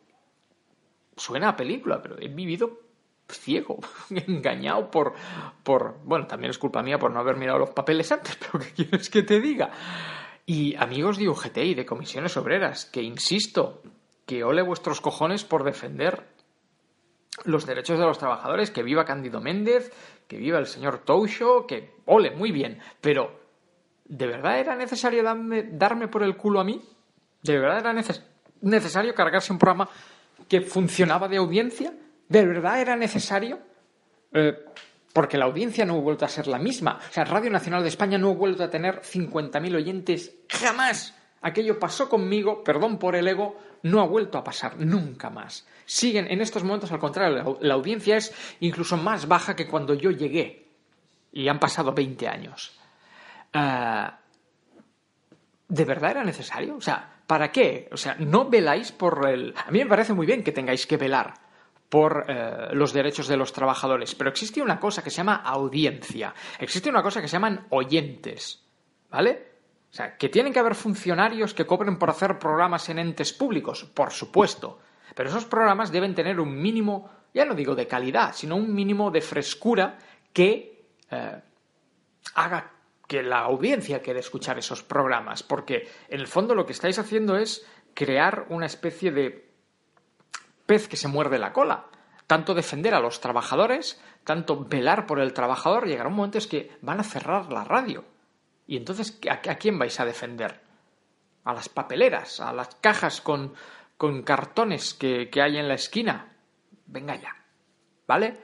[1.14, 2.80] suena a película, pero he vivido
[3.28, 5.12] ciego, engañado por,
[5.62, 5.98] por...
[6.04, 9.10] Bueno, también es culpa mía por no haber mirado los papeles antes, pero ¿qué quieres
[9.10, 9.70] que te diga?
[10.52, 13.82] Y amigos de UGT y de comisiones obreras, que insisto,
[14.26, 16.26] que ole vuestros cojones por defender
[17.44, 19.92] los derechos de los trabajadores, que viva Cándido Méndez,
[20.26, 23.30] que viva el señor Toucho, que ole, muy bien, pero
[24.06, 26.82] ¿de verdad era necesario darme, darme por el culo a mí?
[27.44, 28.26] ¿De verdad era neces
[28.60, 29.88] necesario cargarse un programa
[30.48, 31.94] que funcionaba de audiencia?
[32.28, 33.60] ¿De verdad era necesario?
[34.32, 34.58] Eh,
[35.12, 36.98] porque la audiencia no ha vuelto a ser la misma.
[37.08, 41.14] O sea, Radio Nacional de España no ha vuelto a tener 50.000 oyentes jamás.
[41.42, 45.66] Aquello pasó conmigo, perdón por el ego, no ha vuelto a pasar nunca más.
[45.86, 50.10] Siguen en estos momentos, al contrario, la, audiencia es incluso más baja que cuando yo
[50.10, 50.68] llegué.
[51.32, 52.78] Y han pasado 20 años.
[53.54, 54.10] Uh,
[55.68, 56.76] ¿De verdad era necesario?
[56.76, 57.88] O sea, ¿para qué?
[57.92, 59.54] O sea, no veláis por el...
[59.56, 61.49] A mí me parece muy bien que tengáis que velar
[61.90, 66.32] por eh, los derechos de los trabajadores, pero existe una cosa que se llama audiencia,
[66.58, 68.64] existe una cosa que se llaman oyentes,
[69.10, 69.50] ¿vale?
[69.90, 73.84] O sea, que tienen que haber funcionarios que cobren por hacer programas en entes públicos,
[73.84, 74.78] por supuesto,
[75.16, 79.10] pero esos programas deben tener un mínimo, ya no digo de calidad, sino un mínimo
[79.10, 79.98] de frescura
[80.32, 81.42] que eh,
[82.36, 82.70] haga
[83.08, 87.36] que la audiencia quiere escuchar esos programas, porque en el fondo lo que estáis haciendo
[87.36, 89.49] es crear una especie de
[90.70, 91.86] pez que se muerde la cola.
[92.28, 96.70] Tanto defender a los trabajadores, tanto velar por el trabajador, llegará un momento es que
[96.80, 98.04] van a cerrar la radio.
[98.68, 100.60] Y entonces, ¿a, quién vais a defender?
[101.42, 103.52] A las papeleras, a las cajas con,
[103.96, 106.36] con cartones que, que hay en la esquina.
[106.86, 107.34] Venga ya.
[108.06, 108.38] ¿Vale?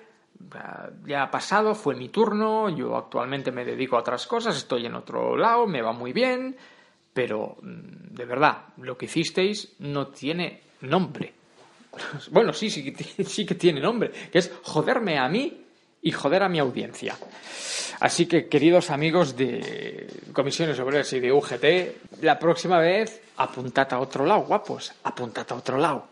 [1.04, 4.96] ya ha pasado, fue mi turno, yo actualmente me dedico a otras cosas, estoy en
[4.96, 6.56] otro lado, me va muy bien,
[7.12, 11.36] pero mm, de verdad, lo que hicisteis no tiene nombre.
[12.30, 12.94] Bueno, sí, sí,
[13.26, 15.64] sí que tiene nombre, que es joderme a mí
[16.02, 17.16] y joder a mi audiencia.
[18.00, 24.00] Así que, queridos amigos de Comisiones Obreras y de UGT, la próxima vez apuntad a
[24.00, 26.08] otro lado, guapos, apuntad a otro lado.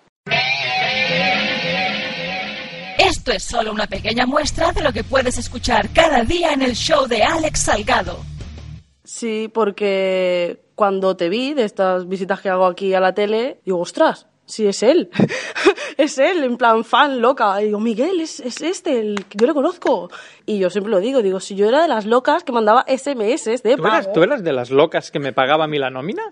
[2.99, 6.74] Esto es solo una pequeña muestra de lo que puedes escuchar cada día en el
[6.74, 8.24] show de Alex Salgado.
[9.05, 13.78] Sí, porque cuando te vi de estas visitas que hago aquí a la tele, digo,
[13.78, 15.11] ostras, sí es él.
[15.97, 17.61] es él, en plan fan loca.
[17.62, 20.11] Y digo, Miguel, es, es este, el yo le conozco.
[20.47, 23.62] Y yo siempre lo digo, digo, si yo era de las locas que mandaba SMS
[23.62, 23.95] de ¿Tú pago.
[23.95, 26.22] eras, tú eras de las locas que me pagaba a mí la nómina?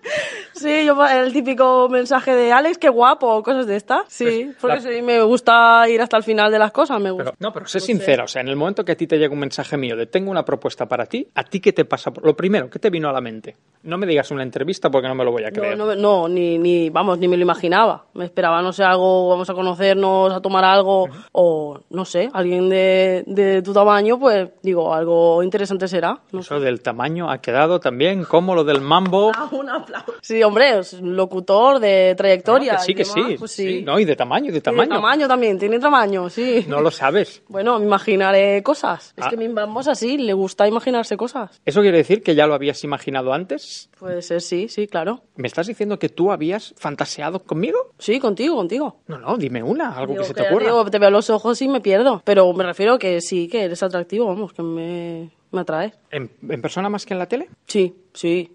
[0.53, 4.03] Sí, yo el típico mensaje de Alex, qué guapo, cosas de estas.
[4.09, 7.11] Sí, Pues, porque la- sí, me gusta ir hasta el final de las cosas, me
[7.11, 7.33] gusta.
[7.33, 9.33] Pero, no, pero sé sincera, o sea, en el momento que a ti te llega
[9.33, 12.11] un mensaje mío de tengo una propuesta para ti, ¿a ti qué te pasa?
[12.13, 13.57] por- Lo primero, ¿qué te vino a la mente?
[13.85, 15.77] No me digas una entrevista porque no me lo voy a creer.
[15.77, 18.05] No, no, no, ni, ni, vamos, ni me lo imaginaba.
[18.15, 22.69] Me esperaba, no sé, algo, vamos a conocernos, a tomar algo, o no sé, alguien
[22.69, 26.21] de, de tu tamaño, pues digo, algo interesante será.
[26.33, 26.55] No sé.
[26.55, 29.33] Eso del tamaño ha quedado también como lo del mambo.
[29.53, 30.15] Un aplauso.
[30.21, 32.75] Sí, hombre, es locutor de trayectoria.
[32.75, 33.69] Ah, que sí, y que demás, sí, pues sí.
[33.79, 33.83] sí.
[33.83, 34.95] No, y de tamaño, y de Tiene tamaño.
[35.01, 36.65] tamaño también, tiene tamaño, sí.
[36.69, 37.43] No lo sabes.
[37.49, 39.13] Bueno, me imaginaré cosas.
[39.17, 39.29] Es Ah.
[39.31, 41.61] que mi vamos así, le gusta imaginarse cosas.
[41.65, 43.91] ¿Eso quiere decir que ya lo habías imaginado antes?
[44.03, 45.21] Puede ser, sí, sí, claro.
[45.37, 47.79] ¿Me estás diciendo que tú habías fantaseado conmigo?
[48.01, 48.97] Sí, contigo, contigo.
[49.07, 50.65] No, no, dime una, algo Digo que se te ocurra.
[50.65, 52.21] digo, te veo los ojos y me pierdo.
[52.25, 55.95] Pero me refiero que sí, que eres atractivo, vamos, que me, me atrae.
[56.11, 57.49] ¿En, en persona más que en la tele?
[57.69, 58.51] Sí, sí.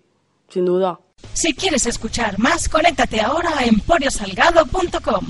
[0.49, 0.99] sin duda.
[1.31, 5.25] Si quieres escuchar más, conéctate ahora a emporiosalgado.com.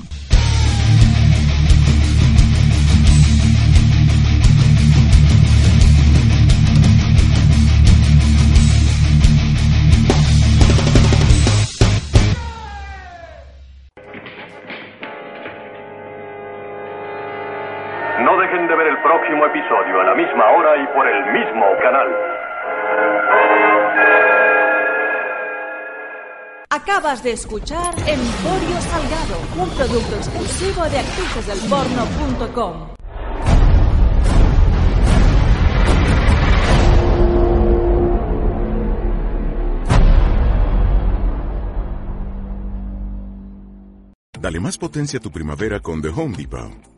[19.28, 22.08] próximo episodio a la misma hora y por el mismo canal.
[26.70, 32.88] Acabas de escuchar Emporio Salgado, un producto exclusivo de actricesdelporno.com.
[44.40, 46.97] Dale más potencia a tu primavera con The Home Depot.